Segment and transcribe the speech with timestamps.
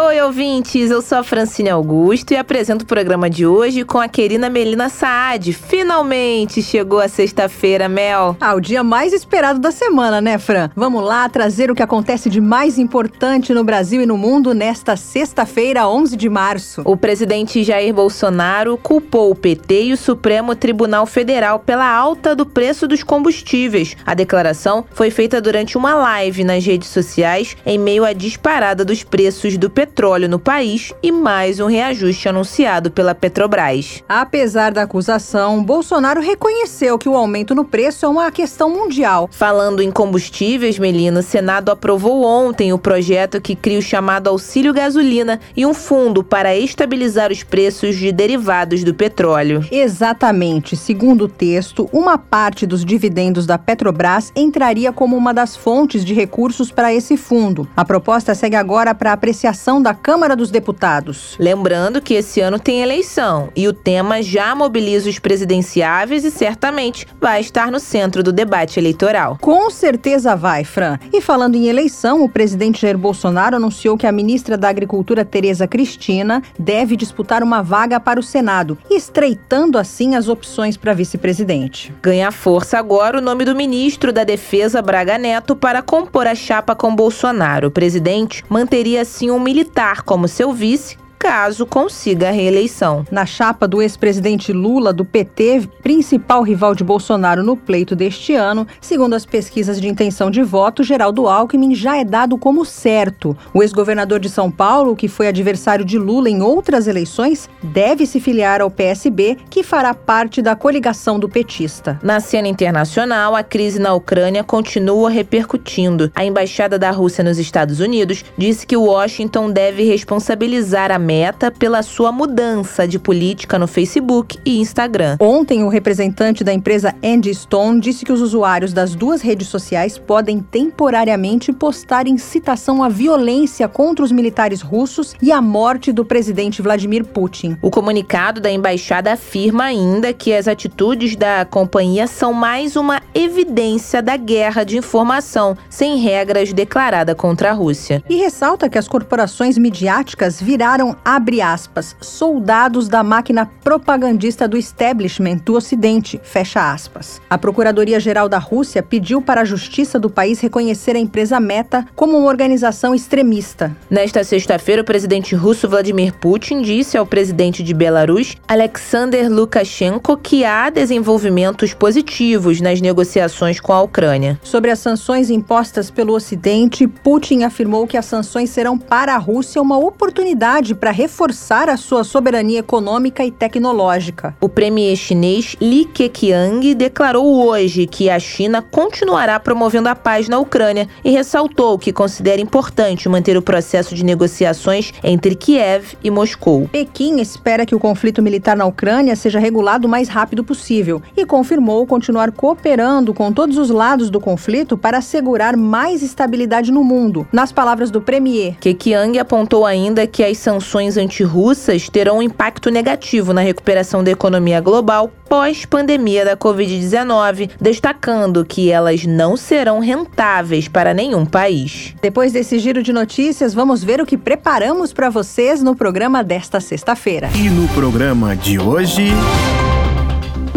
[0.00, 0.92] Oi, ouvintes!
[0.92, 4.88] Eu sou a Francine Augusto e apresento o programa de hoje com a querida Melina
[4.88, 5.52] Saad.
[5.52, 8.36] Finalmente chegou a sexta-feira, Mel.
[8.40, 10.70] Ah, o dia mais esperado da semana, né, Fran?
[10.76, 14.94] Vamos lá trazer o que acontece de mais importante no Brasil e no mundo nesta
[14.94, 16.82] sexta-feira, 11 de março.
[16.84, 22.46] O presidente Jair Bolsonaro culpou o PT e o Supremo Tribunal Federal pela alta do
[22.46, 23.96] preço dos combustíveis.
[24.06, 29.02] A declaração foi feita durante uma live nas redes sociais em meio à disparada dos
[29.02, 34.04] preços do petróleo petróleo no país e mais um reajuste anunciado pela Petrobras.
[34.06, 39.30] Apesar da acusação, Bolsonaro reconheceu que o aumento no preço é uma questão mundial.
[39.32, 44.74] Falando em combustíveis, Melina, o Senado aprovou ontem o projeto que cria o chamado Auxílio
[44.74, 49.66] Gasolina e um fundo para estabilizar os preços de derivados do petróleo.
[49.72, 50.76] Exatamente.
[50.76, 56.12] Segundo o texto, uma parte dos dividendos da Petrobras entraria como uma das fontes de
[56.12, 57.66] recursos para esse fundo.
[57.74, 61.36] A proposta segue agora para apreciação da Câmara dos Deputados.
[61.38, 67.06] Lembrando que esse ano tem eleição e o tema já mobiliza os presidenciáveis e certamente
[67.20, 69.36] vai estar no centro do debate eleitoral.
[69.38, 70.98] Com certeza vai, Fran.
[71.12, 75.68] E falando em eleição, o presidente Jair Bolsonaro anunciou que a ministra da Agricultura, Tereza
[75.68, 81.92] Cristina, deve disputar uma vaga para o Senado, estreitando assim as opções para vice-presidente.
[82.00, 86.74] Ganha força agora o nome do ministro da Defesa, Braga Neto, para compor a chapa
[86.74, 87.68] com Bolsonaro.
[87.68, 93.04] O presidente manteria assim um militar militar como seu vice, caso consiga a reeleição.
[93.10, 98.66] Na chapa do ex-presidente Lula, do PT, principal rival de Bolsonaro no pleito deste ano,
[98.80, 103.36] segundo as pesquisas de intenção de voto, Geraldo Alckmin já é dado como certo.
[103.52, 108.20] O ex-governador de São Paulo, que foi adversário de Lula em outras eleições, deve se
[108.20, 111.98] filiar ao PSB, que fará parte da coligação do petista.
[112.02, 116.12] Na cena internacional, a crise na Ucrânia continua repercutindo.
[116.14, 121.82] A embaixada da Rússia nos Estados Unidos disse que Washington deve responsabilizar a Meta pela
[121.82, 125.16] sua mudança de política no Facebook e Instagram.
[125.18, 129.96] Ontem, o representante da empresa Andy Stone disse que os usuários das duas redes sociais
[129.96, 136.60] podem temporariamente postar incitação à violência contra os militares russos e a morte do presidente
[136.60, 137.56] Vladimir Putin.
[137.62, 144.02] O comunicado da embaixada afirma ainda que as atitudes da companhia são mais uma evidência
[144.02, 148.04] da guerra de informação sem regras declarada contra a Rússia.
[148.10, 155.38] E ressalta que as corporações midiáticas viraram abre aspas, soldados da máquina propagandista do establishment
[155.44, 157.20] do Ocidente, fecha aspas.
[157.28, 162.16] A Procuradoria-Geral da Rússia pediu para a justiça do país reconhecer a empresa Meta como
[162.16, 163.76] uma organização extremista.
[163.90, 170.44] Nesta sexta-feira, o presidente russo Vladimir Putin disse ao presidente de Belarus, Alexander Lukashenko, que
[170.44, 174.38] há desenvolvimentos positivos nas negociações com a Ucrânia.
[174.42, 179.62] Sobre as sanções impostas pelo Ocidente, Putin afirmou que as sanções serão para a Rússia
[179.62, 184.34] uma oportunidade para reforçar a sua soberania econômica e tecnológica.
[184.40, 190.38] O premier chinês Li Keqiang declarou hoje que a China continuará promovendo a paz na
[190.38, 196.68] Ucrânia e ressaltou que considera importante manter o processo de negociações entre Kiev e Moscou.
[196.70, 201.26] Pequim espera que o conflito militar na Ucrânia seja regulado o mais rápido possível e
[201.26, 207.26] confirmou continuar cooperando com todos os lados do conflito para assegurar mais estabilidade no mundo.
[207.32, 212.70] Nas palavras do premier, Keqiang apontou ainda que as sanções sanções antirrussas terão um impacto
[212.70, 220.68] negativo na recuperação da economia global pós-pandemia da Covid-19, destacando que elas não serão rentáveis
[220.68, 221.94] para nenhum país.
[222.00, 226.60] Depois desse giro de notícias, vamos ver o que preparamos para vocês no programa desta
[226.60, 227.28] sexta-feira.
[227.34, 229.08] E no programa de hoje.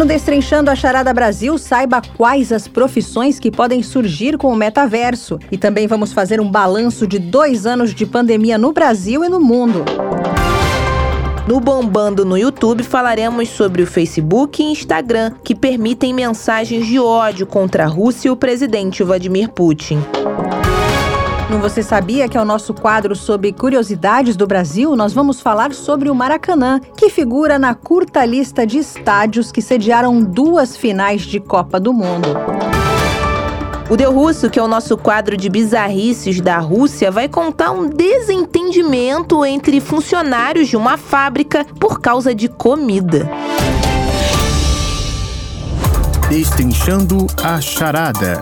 [0.02, 5.38] No Destrinchando a Charada Brasil, saiba quais as profissões que podem surgir com o metaverso.
[5.52, 9.40] E também vamos fazer um balanço de dois anos de pandemia no Brasil e no
[9.40, 9.86] mundo.
[11.48, 17.46] No Bombando no YouTube falaremos sobre o Facebook e Instagram, que permitem mensagens de ódio
[17.46, 20.00] contra a Rússia e o presidente Vladimir Putin.
[21.52, 25.74] No Você Sabia, que é o nosso quadro sobre curiosidades do Brasil, nós vamos falar
[25.74, 31.42] sobre o Maracanã, que figura na curta lista de estádios que sediaram duas finais de
[31.42, 32.30] Copa do Mundo.
[33.90, 37.90] O Deu Russo, que é o nosso quadro de bizarrices da Rússia, vai contar um
[37.90, 43.30] desentendimento entre funcionários de uma fábrica por causa de comida.
[46.30, 48.42] Destrinchando a charada.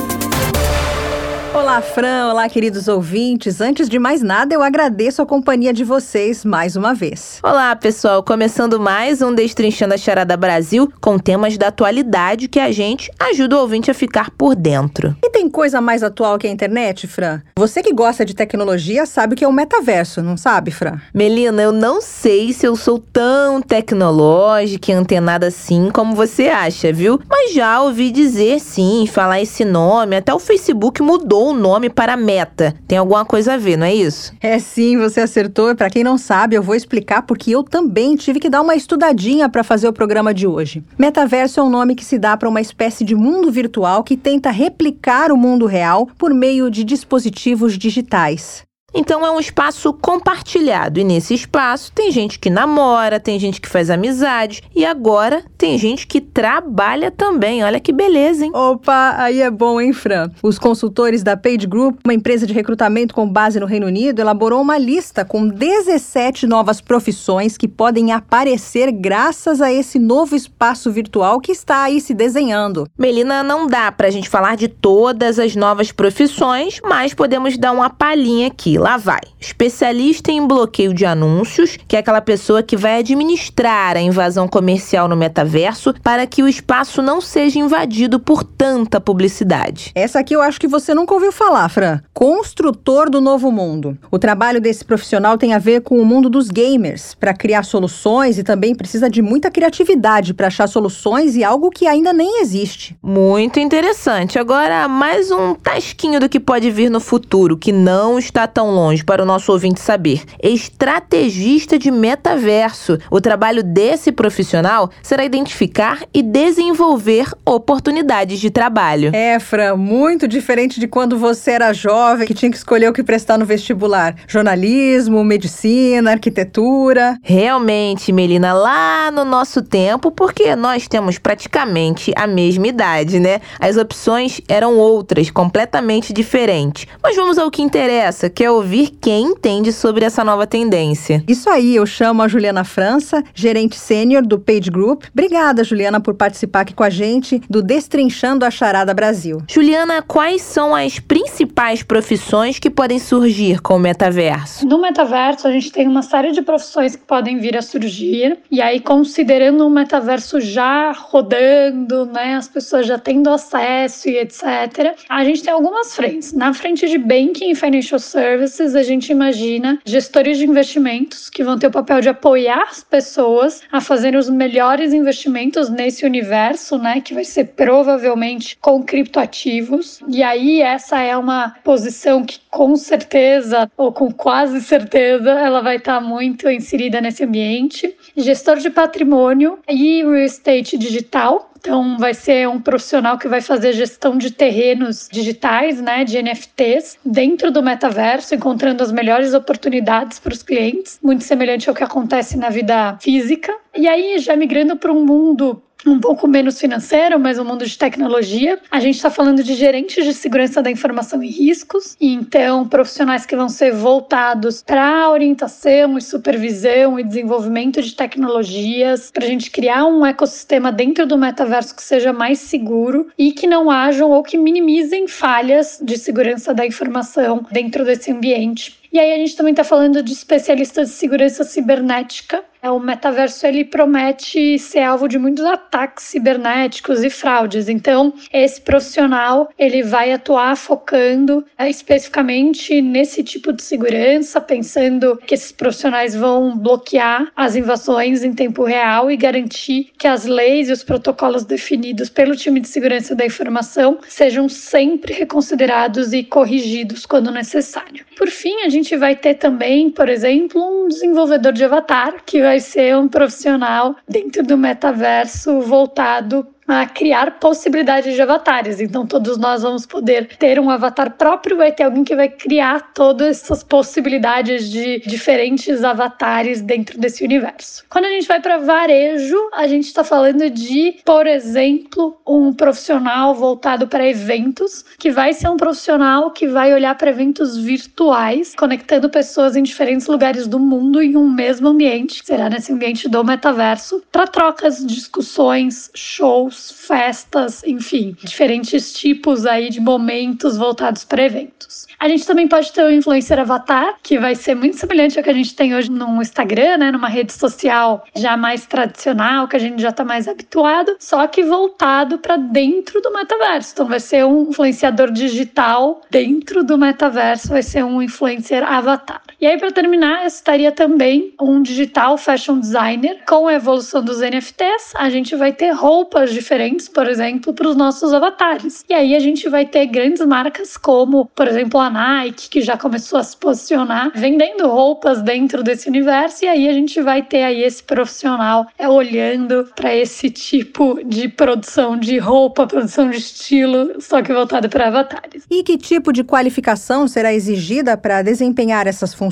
[1.71, 2.31] Olá, Fran.
[2.31, 3.61] Olá, queridos ouvintes.
[3.61, 7.39] Antes de mais nada, eu agradeço a companhia de vocês mais uma vez.
[7.41, 8.21] Olá, pessoal.
[8.21, 13.55] Começando mais um Destrinchando a Charada Brasil com temas da atualidade que a gente ajuda
[13.55, 15.15] o ouvinte a ficar por dentro.
[15.23, 17.41] E tem coisa mais atual que a internet, Fran?
[17.55, 20.99] Você que gosta de tecnologia sabe o que é o metaverso, não sabe, Fran?
[21.13, 26.91] Melina, eu não sei se eu sou tão tecnológica e antenada assim como você acha,
[26.91, 27.17] viu?
[27.29, 30.17] Mas já ouvi dizer sim, falar esse nome.
[30.17, 32.75] Até o Facebook mudou o nome para Meta.
[32.87, 34.33] Tem alguma coisa a ver, não é isso?
[34.41, 35.73] É sim, você acertou.
[35.75, 39.47] Para quem não sabe, eu vou explicar porque eu também tive que dar uma estudadinha
[39.47, 40.83] para fazer o programa de hoje.
[40.97, 44.49] Metaverso é um nome que se dá para uma espécie de mundo virtual que tenta
[44.49, 48.63] replicar o mundo real por meio de dispositivos digitais.
[48.93, 53.69] Então é um espaço compartilhado e nesse espaço tem gente que namora, tem gente que
[53.69, 57.63] faz amizade e agora tem gente que trabalha também.
[57.63, 58.51] Olha que beleza, hein?
[58.53, 60.29] Opa, aí é bom, hein, Fran?
[60.43, 64.61] Os consultores da Page Group, uma empresa de recrutamento com base no Reino Unido, elaborou
[64.61, 71.39] uma lista com 17 novas profissões que podem aparecer graças a esse novo espaço virtual
[71.39, 72.85] que está aí se desenhando.
[72.97, 77.89] Melina, não dá pra gente falar de todas as novas profissões, mas podemos dar uma
[77.89, 79.21] palhinha aqui lá vai.
[79.39, 85.07] Especialista em bloqueio de anúncios, que é aquela pessoa que vai administrar a invasão comercial
[85.07, 89.91] no metaverso para que o espaço não seja invadido por tanta publicidade.
[89.93, 92.01] Essa aqui eu acho que você nunca ouviu falar, Fran.
[92.11, 93.95] Construtor do novo mundo.
[94.09, 98.39] O trabalho desse profissional tem a ver com o mundo dos gamers, para criar soluções
[98.39, 102.97] e também precisa de muita criatividade para achar soluções e algo que ainda nem existe.
[103.03, 104.39] Muito interessante.
[104.39, 109.03] Agora, mais um tasquinho do que pode vir no futuro, que não está tão longe
[109.03, 110.23] para o nosso ouvinte saber.
[110.41, 112.97] Estrategista de metaverso.
[113.09, 119.11] O trabalho desse profissional será identificar e desenvolver oportunidades de trabalho.
[119.13, 123.03] É, Fran, muito diferente de quando você era jovem, que tinha que escolher o que
[123.03, 127.17] prestar no vestibular: jornalismo, medicina, arquitetura.
[127.21, 133.41] Realmente, Melina, lá no nosso tempo, porque nós temos praticamente a mesma idade, né?
[133.59, 136.87] As opções eram outras, completamente diferentes.
[137.01, 141.23] Mas vamos ao que interessa, que é o ouvir quem entende sobre essa nova tendência.
[141.27, 145.05] Isso aí, eu chamo a Juliana França, gerente sênior do Page Group.
[145.11, 149.41] Obrigada, Juliana, por participar aqui com a gente do Destrinchando a Charada Brasil.
[149.49, 154.67] Juliana, quais são as principais profissões que podem surgir com o metaverso?
[154.67, 158.37] No metaverso, a gente tem uma série de profissões que podem vir a surgir.
[158.51, 164.95] E aí, considerando o metaverso já rodando, né, as pessoas já tendo acesso e etc.,
[165.09, 166.31] a gente tem algumas frentes.
[166.33, 171.43] Na frente de banking e financial services, services, a gente imagina gestores de investimentos que
[171.43, 176.77] vão ter o papel de apoiar as pessoas a fazerem os melhores investimentos nesse universo,
[176.77, 180.01] né, que vai ser provavelmente com criptoativos.
[180.07, 185.77] E aí essa é uma posição que com certeza ou com quase certeza ela vai
[185.77, 187.95] estar muito inserida nesse ambiente.
[188.15, 193.73] Gestor de patrimônio e real estate digital, então, vai ser um profissional que vai fazer
[193.73, 200.33] gestão de terrenos digitais, né, de NFTs, dentro do metaverso, encontrando as melhores oportunidades para
[200.33, 203.55] os clientes, muito semelhante ao que acontece na vida física.
[203.77, 207.77] E aí, já migrando para um mundo um pouco menos financeiro, mas um mundo de
[207.77, 208.59] tecnologia.
[208.69, 213.25] A gente está falando de gerentes de segurança da informação e riscos, e então profissionais
[213.25, 219.51] que vão ser voltados para orientação e supervisão e desenvolvimento de tecnologias, para a gente
[219.51, 224.23] criar um ecossistema dentro do metaverso que seja mais seguro e que não hajam ou
[224.23, 228.79] que minimizem falhas de segurança da informação dentro desse ambiente.
[228.93, 232.43] E aí a gente também está falando de especialistas de segurança cibernética.
[232.61, 237.67] É, o metaverso ele promete ser alvo de muitos ataques cibernéticos e fraudes.
[237.69, 245.33] Então, esse profissional ele vai atuar focando é, especificamente nesse tipo de segurança, pensando que
[245.33, 250.73] esses profissionais vão bloquear as invasões em tempo real e garantir que as leis e
[250.73, 257.31] os protocolos definidos pelo time de segurança da informação sejam sempre reconsiderados e corrigidos quando
[257.31, 258.05] necessário.
[258.17, 262.41] Por fim, a gente gente vai ter também, por exemplo, um desenvolvedor de avatar, que
[262.41, 268.79] vai ser um profissional dentro do metaverso voltado a criar possibilidades de avatares.
[268.79, 272.93] Então, todos nós vamos poder ter um avatar próprio, vai ter alguém que vai criar
[272.93, 277.83] todas essas possibilidades de diferentes avatares dentro desse universo.
[277.89, 283.35] Quando a gente vai para varejo, a gente está falando de, por exemplo, um profissional
[283.35, 289.09] voltado para eventos, que vai ser um profissional que vai olhar para eventos virtuais, conectando
[289.09, 294.01] pessoas em diferentes lugares do mundo em um mesmo ambiente, será nesse ambiente do metaverso,
[294.11, 301.87] para trocas, discussões, shows, festas, enfim, diferentes tipos aí de momentos voltados para eventos.
[301.99, 305.29] A gente também pode ter o influencer avatar, que vai ser muito semelhante ao que
[305.29, 309.59] a gente tem hoje no Instagram, né, numa rede social já mais tradicional, que a
[309.59, 313.73] gente já está mais habituado, só que voltado para dentro do metaverso.
[313.73, 319.21] Então vai ser um influenciador digital dentro do metaverso, vai ser um influencer avatar.
[319.41, 323.21] E aí para terminar, estaria também um digital fashion designer.
[323.27, 327.75] Com a evolução dos NFTs, a gente vai ter roupas diferentes, por exemplo, para os
[327.75, 328.85] nossos avatares.
[328.87, 332.77] E aí a gente vai ter grandes marcas como, por exemplo, a Nike, que já
[332.77, 337.41] começou a se posicionar vendendo roupas dentro desse universo, e aí a gente vai ter
[337.41, 343.99] aí esse profissional é, olhando para esse tipo de produção de roupa, produção de estilo,
[343.99, 345.47] só que voltado para avatares.
[345.49, 349.30] E que tipo de qualificação será exigida para desempenhar essas funções?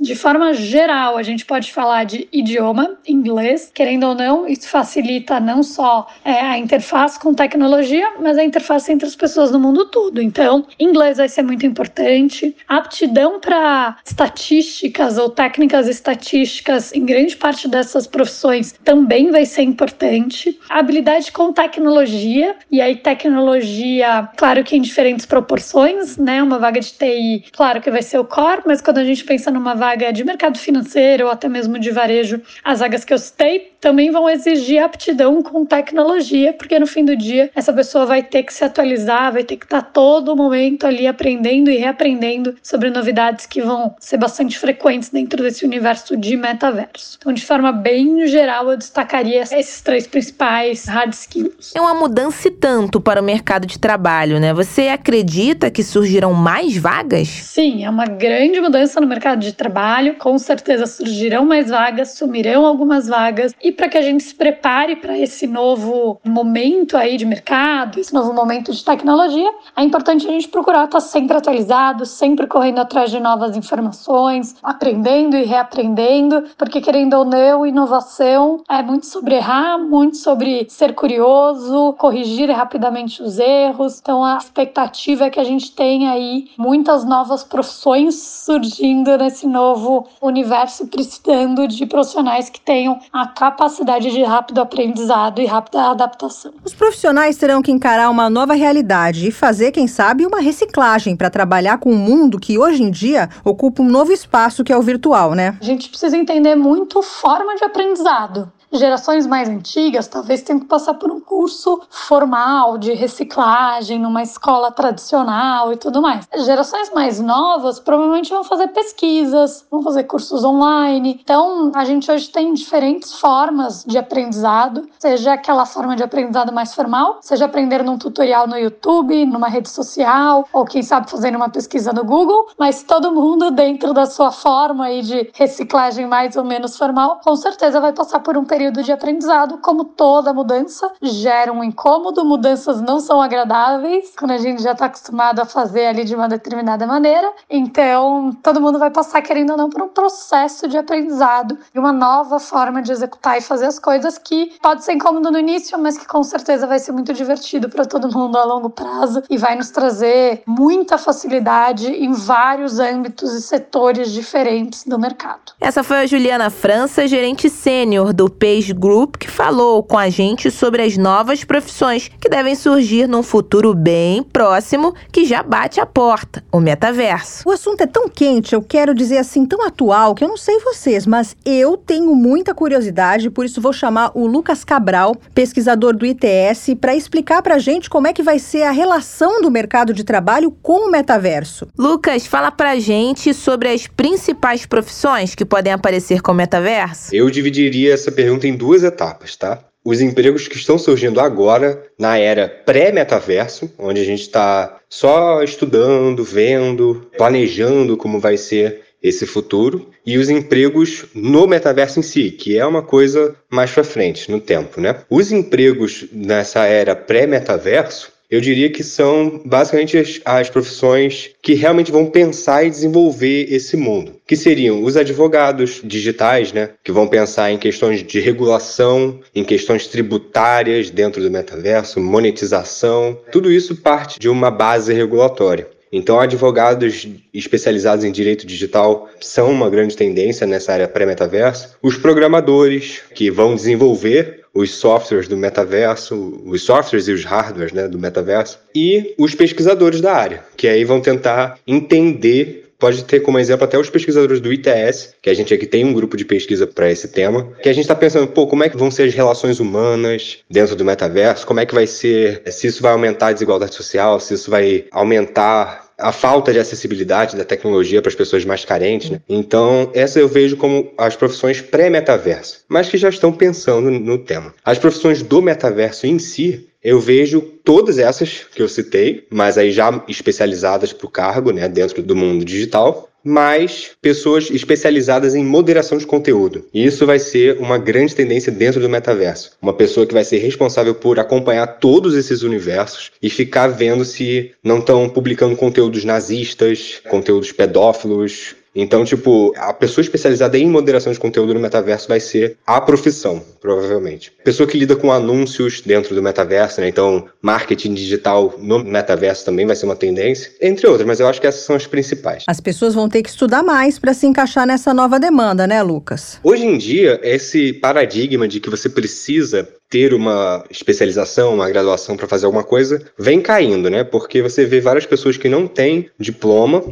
[0.00, 5.40] De forma geral, a gente pode falar de idioma, inglês, querendo ou não, isso facilita
[5.40, 9.86] não só é, a interface com tecnologia, mas a interface entre as pessoas no mundo
[9.86, 10.20] todo.
[10.20, 12.56] Então, inglês vai ser muito importante.
[12.68, 20.58] Aptidão para estatísticas ou técnicas estatísticas em grande parte dessas profissões também vai ser importante.
[20.68, 26.42] Habilidade com tecnologia, e aí tecnologia, claro que em diferentes proporções, né?
[26.42, 29.50] Uma vaga de TI, claro que vai ser o core, mas quando a gente pensa
[29.50, 33.72] numa vaga de mercado financeiro ou até mesmo de varejo, as vagas que eu citei
[33.80, 38.42] também vão exigir aptidão com tecnologia, porque no fim do dia essa pessoa vai ter
[38.42, 43.46] que se atualizar, vai ter que estar todo momento ali aprendendo e reaprendendo sobre novidades
[43.46, 47.16] que vão ser bastante frequentes dentro desse universo de metaverso.
[47.18, 51.72] Então, de forma bem geral, eu destacaria esses três principais hard skills.
[51.74, 54.52] É uma mudança e tanto para o mercado de trabalho, né?
[54.52, 57.28] Você acredita que surgirão mais vagas?
[57.28, 60.16] Sim, é uma grande mudança no mercado de trabalho.
[60.16, 64.96] Com certeza surgirão mais vagas, sumirão algumas vagas e para que a gente se prepare
[64.96, 70.30] para esse novo momento aí de mercado, esse novo momento de tecnologia, é importante a
[70.30, 76.80] gente procurar estar sempre atualizado, sempre correndo atrás de novas informações, aprendendo e reaprendendo, porque
[76.80, 83.38] querendo ou não, inovação é muito sobre errar, muito sobre ser curioso, corrigir rapidamente os
[83.38, 83.98] erros.
[84.00, 90.06] Então a expectativa é que a gente tenha aí muitas novas profissões surgindo nesse novo
[90.20, 96.52] universo, precisando de profissionais que tenham a capacidade capacidade de rápido aprendizado e rápida adaptação.
[96.64, 101.30] Os profissionais terão que encarar uma nova realidade e fazer, quem sabe, uma reciclagem para
[101.30, 104.82] trabalhar com um mundo que hoje em dia ocupa um novo espaço que é o
[104.82, 105.56] virtual, né?
[105.60, 108.50] A gente precisa entender muito forma de aprendizado.
[108.72, 114.70] Gerações mais antigas talvez tenham que passar por um curso formal de reciclagem numa escola
[114.70, 116.28] tradicional e tudo mais.
[116.44, 121.18] Gerações mais novas provavelmente vão fazer pesquisas, vão fazer cursos online.
[121.20, 126.72] Então, a gente hoje tem diferentes formas de aprendizado, seja aquela forma de aprendizado mais
[126.72, 131.48] formal, seja aprender num tutorial no YouTube, numa rede social, ou quem sabe fazendo uma
[131.48, 136.44] pesquisa no Google, mas todo mundo dentro da sua forma aí de reciclagem mais ou
[136.44, 140.92] menos formal, com certeza vai passar por um período período de aprendizado, como toda mudança,
[141.00, 145.86] gera um incômodo, mudanças não são agradáveis, quando a gente já está acostumado a fazer
[145.86, 147.32] ali de uma determinada maneira.
[147.48, 151.90] Então, todo mundo vai passar, querendo ou não, por um processo de aprendizado e uma
[151.90, 155.96] nova forma de executar e fazer as coisas que pode ser incômodo no início, mas
[155.96, 159.56] que com certeza vai ser muito divertido para todo mundo a longo prazo e vai
[159.56, 165.54] nos trazer muita facilidade em vários âmbitos e setores diferentes do mercado.
[165.58, 170.10] Essa foi a Juliana França, gerente sênior do P Space Group, que falou com a
[170.10, 175.80] gente sobre as novas profissões que devem surgir num futuro bem próximo que já bate
[175.80, 177.48] a porta o metaverso.
[177.48, 180.58] O assunto é tão quente, eu quero dizer assim, tão atual, que eu não sei
[180.58, 186.04] vocês, mas eu tenho muita curiosidade, por isso vou chamar o Lucas Cabral, pesquisador do
[186.04, 189.92] ITS, para explicar para a gente como é que vai ser a relação do mercado
[189.94, 191.68] de trabalho com o metaverso.
[191.78, 197.14] Lucas, fala para a gente sobre as principais profissões que podem aparecer com o metaverso.
[197.14, 199.62] Eu dividiria essa pergunta pergunta em duas etapas, tá?
[199.84, 206.22] Os empregos que estão surgindo agora, na era pré-metaverso, onde a gente está só estudando,
[206.22, 212.58] vendo, planejando como vai ser esse futuro, e os empregos no metaverso em si, que
[212.58, 214.96] é uma coisa mais para frente no tempo, né?
[215.08, 221.90] Os empregos nessa era pré-metaverso, eu diria que são basicamente as, as, profissões que realmente
[221.90, 227.50] vão pensar e desenvolver esse mundo, que seriam os advogados digitais, né, que vão pensar
[227.50, 234.28] em questões de regulação, em questões tributárias dentro do metaverso, monetização, tudo isso parte de
[234.28, 235.66] uma base regulatória.
[235.92, 241.76] Então, advogados especializados em direito digital são uma grande tendência nessa área pré-metaverso.
[241.82, 247.88] Os programadores que vão desenvolver os softwares do metaverso, os softwares e os hardwares né,
[247.88, 253.38] do metaverso, e os pesquisadores da área, que aí vão tentar entender pode ter como
[253.38, 256.66] exemplo até os pesquisadores do ITS, que a gente aqui tem um grupo de pesquisa
[256.66, 259.14] para esse tema, que a gente está pensando, pô, como é que vão ser as
[259.14, 263.32] relações humanas dentro do metaverso, como é que vai ser, se isso vai aumentar a
[263.32, 268.44] desigualdade social, se isso vai aumentar a falta de acessibilidade da tecnologia para as pessoas
[268.44, 269.10] mais carentes.
[269.10, 269.20] Né?
[269.28, 274.54] Então, essa eu vejo como as profissões pré-metaverso, mas que já estão pensando no tema.
[274.64, 279.70] As profissões do metaverso em si, eu vejo todas essas que eu citei, mas aí
[279.70, 285.98] já especializadas para o cargo, né, dentro do mundo digital, mais pessoas especializadas em moderação
[285.98, 286.66] de conteúdo.
[286.72, 289.52] E isso vai ser uma grande tendência dentro do metaverso.
[289.60, 294.52] Uma pessoa que vai ser responsável por acompanhar todos esses universos e ficar vendo se
[294.62, 301.18] não estão publicando conteúdos nazistas, conteúdos pedófilos, então, tipo, a pessoa especializada em moderação de
[301.18, 304.32] conteúdo no metaverso vai ser a profissão, provavelmente.
[304.44, 306.88] Pessoa que lida com anúncios dentro do metaverso, né?
[306.88, 311.40] Então, marketing digital no metaverso também vai ser uma tendência, entre outras, mas eu acho
[311.40, 312.44] que essas são as principais.
[312.46, 316.38] As pessoas vão ter que estudar mais para se encaixar nessa nova demanda, né, Lucas?
[316.42, 322.28] Hoje em dia, esse paradigma de que você precisa ter uma especialização, uma graduação para
[322.28, 324.04] fazer alguma coisa, vem caindo, né?
[324.04, 326.82] Porque você vê várias pessoas que não têm diploma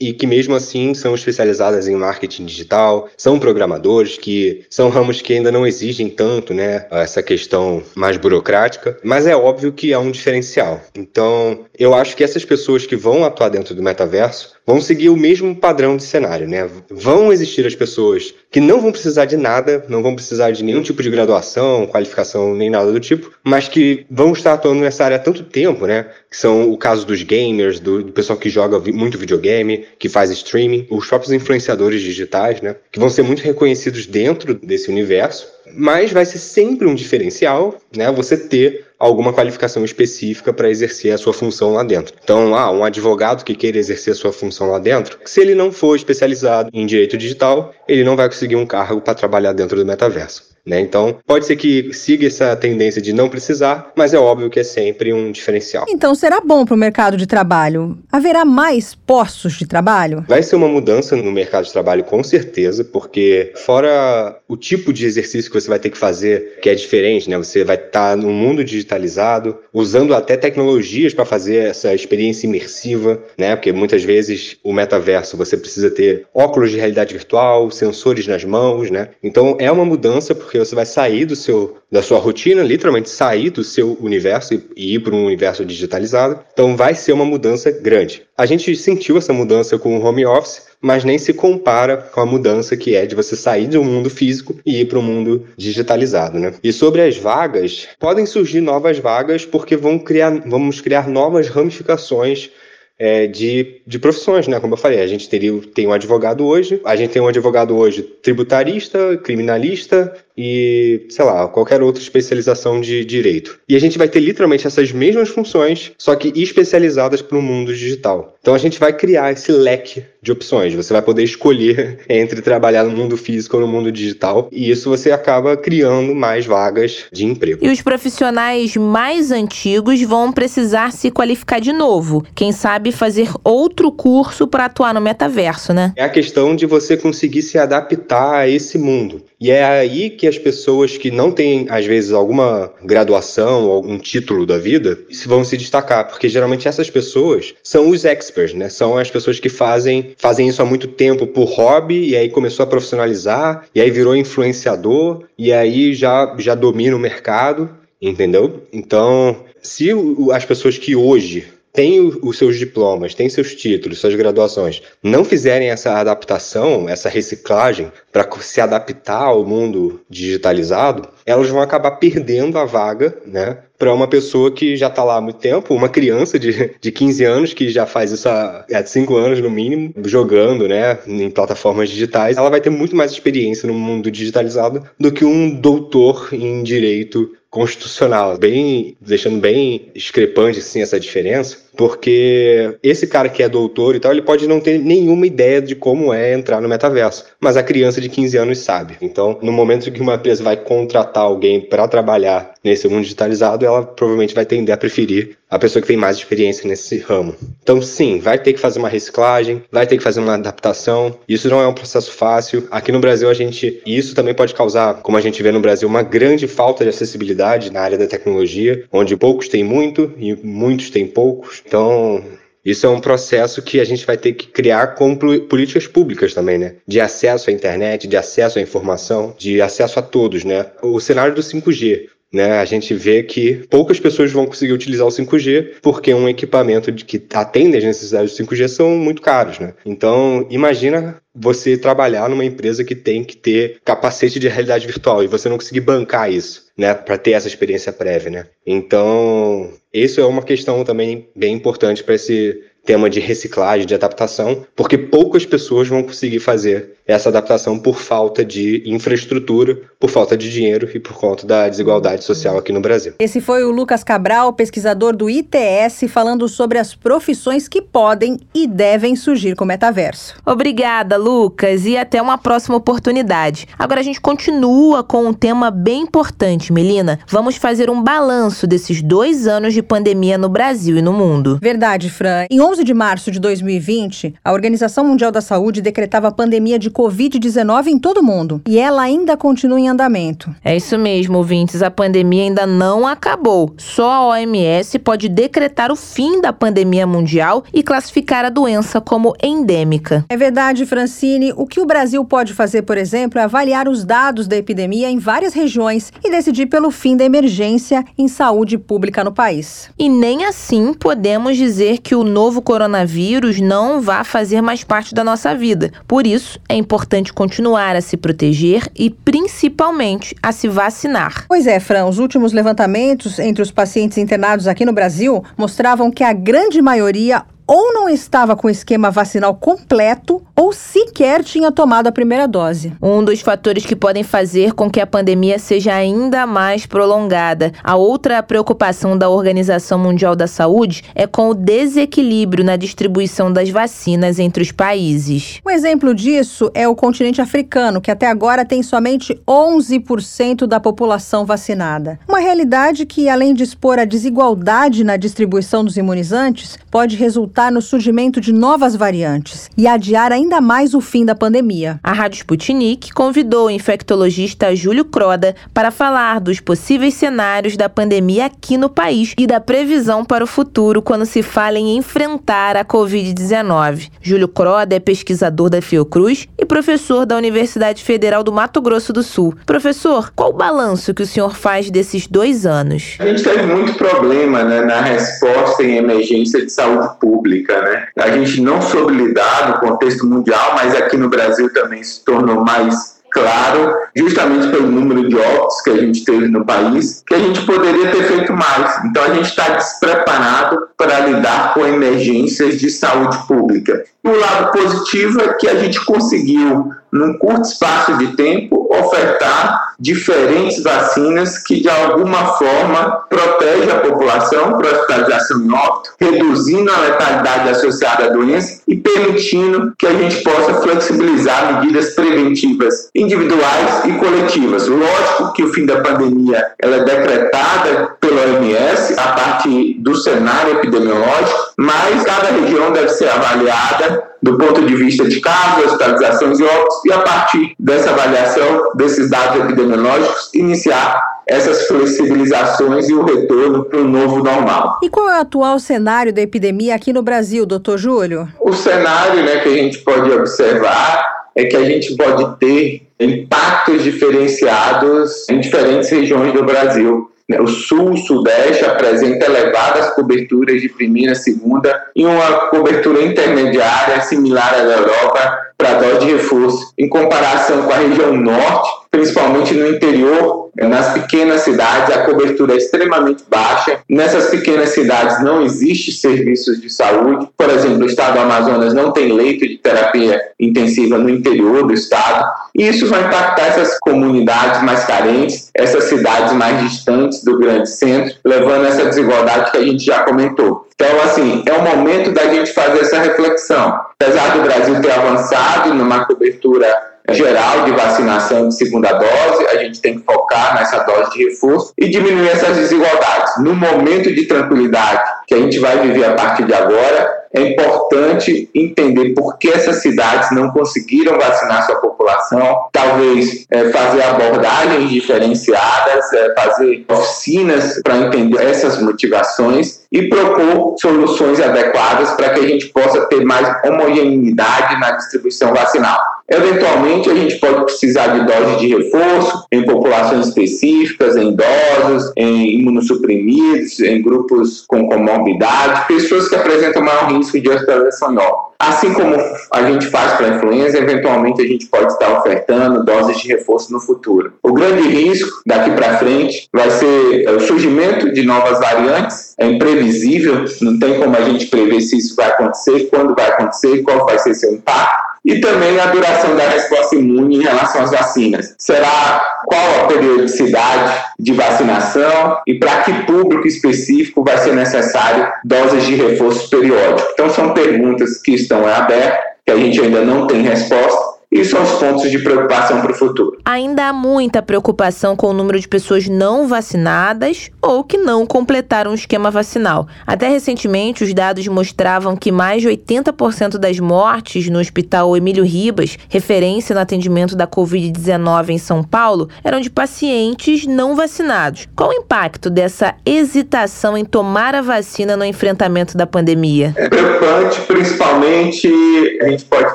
[0.00, 5.34] e que mesmo assim são especializadas em marketing digital, são programadores, que são ramos que
[5.34, 6.84] ainda não exigem tanto, né?
[6.90, 10.82] Essa questão mais burocrática, mas é óbvio que é um diferencial.
[10.96, 15.16] Então, eu acho que essas pessoas que vão atuar dentro do metaverso vão seguir o
[15.16, 16.68] mesmo padrão de cenário, né?
[16.90, 20.82] Vão existir as pessoas que não vão precisar de nada, não vão precisar de nenhum
[20.82, 25.16] tipo de graduação, qualificação, nem nada do tipo, mas que vão estar atuando nessa área
[25.16, 26.06] há tanto tempo, né?
[26.28, 30.30] Que são o caso dos gamers, do, do pessoal que joga muito videogame, que faz
[30.30, 32.74] streaming, os próprios influenciadores digitais, né?
[32.90, 38.10] Que vão ser muito reconhecidos dentro desse universo mas vai ser sempre um diferencial, né?
[38.12, 42.14] Você ter alguma qualificação específica para exercer a sua função lá dentro.
[42.22, 45.70] Então, ah, um advogado que queira exercer a sua função lá dentro, se ele não
[45.70, 49.86] for especializado em direito digital, ele não vai conseguir um cargo para trabalhar dentro do
[49.86, 50.48] metaverso.
[50.68, 50.80] Né?
[50.80, 54.64] Então, pode ser que siga essa tendência de não precisar, mas é óbvio que é
[54.64, 55.86] sempre um diferencial.
[55.88, 57.96] Então, será bom para o mercado de trabalho?
[58.12, 60.26] Haverá mais postos de trabalho?
[60.28, 65.06] Vai ser uma mudança no mercado de trabalho, com certeza, porque fora o tipo de
[65.06, 67.38] exercício que você vai ter que fazer, que é diferente, né?
[67.38, 73.22] Você vai estar tá no mundo digitalizado, usando até tecnologias para fazer essa experiência imersiva,
[73.38, 73.54] né?
[73.56, 78.90] Porque muitas vezes o metaverso você precisa ter óculos de realidade virtual, sensores nas mãos,
[78.90, 79.10] né?
[79.22, 83.10] Então, é uma mudança porque porque você vai sair do seu, da sua rotina, literalmente
[83.10, 86.40] sair do seu universo e, e ir para um universo digitalizado.
[86.52, 88.22] Então vai ser uma mudança grande.
[88.38, 92.24] A gente sentiu essa mudança com o home office, mas nem se compara com a
[92.24, 96.38] mudança que é de você sair do mundo físico e ir para o mundo digitalizado,
[96.38, 96.54] né?
[96.62, 102.48] E sobre as vagas, podem surgir novas vagas porque vão criar, vamos criar novas ramificações
[102.96, 104.60] é, de, de profissões, né?
[104.60, 107.76] Como eu falei, a gente teria, tem um advogado hoje, a gente tem um advogado
[107.76, 113.58] hoje tributarista, criminalista e, sei lá, qualquer outra especialização de direito.
[113.68, 117.74] E a gente vai ter literalmente essas mesmas funções, só que especializadas para o mundo
[117.74, 118.36] digital.
[118.40, 120.74] Então a gente vai criar esse leque de opções.
[120.74, 124.88] Você vai poder escolher entre trabalhar no mundo físico ou no mundo digital, e isso
[124.88, 127.64] você acaba criando mais vagas de emprego.
[127.64, 132.24] E os profissionais mais antigos vão precisar se qualificar de novo.
[132.34, 135.92] Quem sabe fazer outro curso para atuar no metaverso, né?
[135.96, 139.22] É a questão de você conseguir se adaptar a esse mundo.
[139.40, 144.44] E é aí que as pessoas que não têm, às vezes, alguma graduação algum título
[144.44, 148.68] da vida vão se destacar, porque geralmente essas pessoas são os experts, né?
[148.68, 152.64] São as pessoas que fazem, fazem isso há muito tempo por hobby e aí começou
[152.64, 157.70] a profissionalizar e aí virou influenciador e aí já, já domina o mercado,
[158.02, 158.62] entendeu?
[158.72, 159.90] Então, se
[160.32, 161.46] as pessoas que hoje
[161.78, 167.92] têm os seus diplomas, têm seus títulos, suas graduações, não fizerem essa adaptação, essa reciclagem
[168.10, 174.08] para se adaptar ao mundo digitalizado, elas vão acabar perdendo a vaga, né, para uma
[174.08, 177.68] pessoa que já está lá há muito tempo, uma criança de, de 15 anos que
[177.68, 182.50] já faz isso há, há 5 anos no mínimo, jogando, né, em plataformas digitais, ela
[182.50, 188.36] vai ter muito mais experiência no mundo digitalizado do que um doutor em direito constitucional,
[188.36, 194.10] bem deixando bem discrepante assim essa diferença, porque esse cara que é doutor e tal,
[194.10, 198.00] ele pode não ter nenhuma ideia de como é entrar no metaverso, mas a criança
[198.00, 198.96] de 15 anos sabe.
[199.00, 203.84] Então, no momento que uma empresa vai contratar alguém para trabalhar nesse mundo digitalizado, ela
[203.84, 207.34] provavelmente vai tender a preferir a pessoa que tem mais experiência nesse ramo.
[207.62, 211.18] Então, sim, vai ter que fazer uma reciclagem, vai ter que fazer uma adaptação.
[211.28, 212.66] Isso não é um processo fácil.
[212.70, 213.80] Aqui no Brasil, a gente.
[213.84, 216.90] E isso também pode causar, como a gente vê no Brasil, uma grande falta de
[216.90, 221.62] acessibilidade na área da tecnologia, onde poucos têm muito e muitos têm poucos.
[221.64, 222.22] Então,
[222.64, 226.58] isso é um processo que a gente vai ter que criar com políticas públicas também,
[226.58, 226.74] né?
[226.86, 230.66] De acesso à internet, de acesso à informação, de acesso a todos, né?
[230.82, 232.08] O cenário do 5G.
[232.30, 236.92] Né, a gente vê que poucas pessoas vão conseguir utilizar o 5G porque um equipamento
[236.92, 239.72] de que atende às necessidades do 5G são muito caros, né?
[239.86, 245.26] Então, imagina você trabalhar numa empresa que tem que ter capacete de realidade virtual e
[245.26, 248.46] você não conseguir bancar isso, né, para ter essa experiência prévia, né?
[248.66, 254.66] Então, isso é uma questão também bem importante para esse tema de reciclagem, de adaptação,
[254.74, 260.52] porque poucas pessoas vão conseguir fazer essa adaptação por falta de infraestrutura, por falta de
[260.52, 263.14] dinheiro e por conta da desigualdade social aqui no Brasil.
[263.18, 268.66] Esse foi o Lucas Cabral, pesquisador do ITS, falando sobre as profissões que podem e
[268.66, 270.34] devem surgir com o metaverso.
[270.44, 273.66] Obrigada, Lucas, e até uma próxima oportunidade.
[273.78, 277.18] Agora a gente continua com um tema bem importante, Melina.
[277.26, 281.58] Vamos fazer um balanço desses dois anos de pandemia no Brasil e no mundo.
[281.62, 282.44] Verdade, Fran.
[282.50, 286.90] Em 11 de março de 2020, a Organização Mundial da Saúde decretava a pandemia de
[286.98, 288.60] Covid-19 em todo o mundo.
[288.66, 290.52] E ela ainda continua em andamento.
[290.64, 291.80] É isso mesmo, ouvintes.
[291.80, 293.72] A pandemia ainda não acabou.
[293.78, 299.32] Só a OMS pode decretar o fim da pandemia mundial e classificar a doença como
[299.40, 300.24] endêmica.
[300.28, 301.52] É verdade, Francine.
[301.56, 305.20] O que o Brasil pode fazer, por exemplo, é avaliar os dados da epidemia em
[305.20, 309.88] várias regiões e decidir pelo fim da emergência em saúde pública no país.
[309.96, 315.22] E nem assim podemos dizer que o novo coronavírus não vá fazer mais parte da
[315.22, 315.92] nossa vida.
[316.08, 316.87] Por isso, é importante
[317.32, 321.44] continuar a se proteger e, principalmente, a se vacinar.
[321.48, 326.24] Pois é, Fran, os últimos levantamentos entre os pacientes internados aqui no Brasil mostravam que
[326.24, 332.06] a grande maioria ou não estava com o esquema vacinal completo ou sequer tinha tomado
[332.06, 332.94] a primeira dose.
[333.02, 337.70] Um dos fatores que podem fazer com que a pandemia seja ainda mais prolongada.
[337.84, 343.68] A outra preocupação da Organização Mundial da Saúde é com o desequilíbrio na distribuição das
[343.68, 345.60] vacinas entre os países.
[345.66, 351.44] Um exemplo disso é o continente africano, que até agora tem somente 11% da população
[351.44, 352.18] vacinada.
[352.26, 357.82] Uma realidade que, além de expor a desigualdade na distribuição dos imunizantes, pode resultar no
[357.82, 361.98] surgimento de novas variantes e adiar ainda mais o fim da pandemia.
[362.04, 368.46] A Rádio Sputnik convidou o infectologista Júlio Croda para falar dos possíveis cenários da pandemia
[368.46, 372.84] aqui no país e da previsão para o futuro quando se fala em enfrentar a
[372.84, 374.08] Covid-19.
[374.22, 379.22] Júlio Croda é pesquisador da Fiocruz e professor da Universidade Federal do Mato Grosso do
[379.24, 379.52] Sul.
[379.66, 383.16] Professor, qual o balanço que o senhor faz desses dois anos?
[383.18, 388.08] A gente teve muito problema né, na resposta em emergência de saúde pública pública, né?
[388.18, 392.64] A gente não soube lidar no contexto mundial, mas aqui no Brasil também se tornou
[392.64, 397.38] mais claro, justamente pelo número de óbitos que a gente teve no país, que a
[397.38, 399.04] gente poderia ter feito mais.
[399.04, 404.02] Então a gente está despreparado para lidar com emergências de saúde pública.
[404.28, 410.82] O lado positivo é que a gente conseguiu, num curto espaço de tempo, ofertar diferentes
[410.82, 417.70] vacinas que de alguma forma protegem a população para hospitalização em óbito, reduzindo a letalidade
[417.70, 424.86] associada à doença e permitindo que a gente possa flexibilizar medidas preventivas individuais e coletivas.
[424.86, 430.74] Lógico que o fim da pandemia ela é decretada pela OMS a partir do cenário
[430.74, 436.64] epidemiológico, mas cada região deve ser avaliada do ponto de vista de casos, hospitalizações e
[436.64, 443.84] óbitos, e a partir dessa avaliação desses dados epidemiológicos, iniciar essas flexibilizações e o retorno
[443.84, 444.98] para o novo normal.
[445.02, 448.48] E qual é o atual cenário da epidemia aqui no Brasil, doutor Júlio?
[448.60, 454.04] O cenário né, que a gente pode observar é que a gente pode ter impactos
[454.04, 457.30] diferenciados em diferentes regiões do Brasil.
[457.56, 464.84] O sul, sudeste apresenta elevadas coberturas de primeira, segunda e uma cobertura intermediária similar à
[464.84, 466.92] da Europa para dose de reforço.
[466.98, 472.76] Em comparação com a região norte, principalmente no interior, nas pequenas cidades, a cobertura é
[472.76, 474.00] extremamente baixa.
[474.08, 477.48] Nessas pequenas cidades não existe serviços de saúde.
[477.56, 481.94] Por exemplo, o estado do Amazonas não tem leito de terapia intensiva no interior do
[481.94, 482.46] estado.
[482.78, 488.36] E isso vai impactar essas comunidades mais carentes, essas cidades mais distantes do grande centro,
[488.44, 490.86] levando essa desigualdade que a gente já comentou.
[490.94, 494.00] Então, assim, é o momento da gente fazer essa reflexão.
[494.20, 496.86] Apesar do Brasil ter avançado numa cobertura
[497.30, 501.92] geral de vacinação de segunda dose, a gente tem que focar nessa dose de reforço
[501.98, 503.58] e diminuir essas desigualdades.
[503.58, 508.68] No momento de tranquilidade que a gente vai viver a partir de agora, é importante
[508.74, 516.30] entender por que essas cidades não conseguiram vacinar sua população, talvez é, fazer abordagens diferenciadas,
[516.34, 522.86] é, fazer oficinas para entender essas motivações e propor soluções adequadas para que a gente
[522.88, 526.18] possa ter mais homogeneidade na distribuição vacinal.
[526.50, 532.80] Eventualmente, a gente pode precisar de doses de reforço em populações específicas, em idosos, em
[532.80, 535.06] imunossuprimidos, em grupos com
[535.38, 538.68] comorbidade, pessoas que apresentam maior risco de hospitalização nova.
[538.78, 539.34] Assim como
[539.72, 543.92] a gente faz para a influenza, eventualmente a gente pode estar ofertando doses de reforço
[543.92, 544.52] no futuro.
[544.62, 550.64] O grande risco daqui para frente vai ser o surgimento de novas variantes, é imprevisível,
[550.80, 554.38] não tem como a gente prever se isso vai acontecer, quando vai acontecer, qual vai
[554.38, 558.74] ser seu impacto e também a duração da resposta imune em relação às vacinas.
[558.76, 566.04] Será qual a periodicidade de vacinação e para que público específico vai ser necessário doses
[566.04, 567.30] de reforço periódico?
[567.32, 571.82] Então, são perguntas que estão abertas, que a gente ainda não tem resposta e são
[571.82, 573.58] os pontos de preocupação para o futuro.
[573.64, 579.12] Ainda há muita preocupação com o número de pessoas não vacinadas ou que não completaram
[579.12, 580.06] o esquema vacinal.
[580.26, 586.18] Até recentemente, os dados mostravam que mais de 80% das mortes no Hospital Emílio Ribas,
[586.28, 591.88] referência no atendimento da Covid-19 em São Paulo, eram de pacientes não vacinados.
[591.96, 596.92] Qual o impacto dessa hesitação em tomar a vacina no enfrentamento da pandemia?
[596.96, 599.94] É preocupante, principalmente a gente pode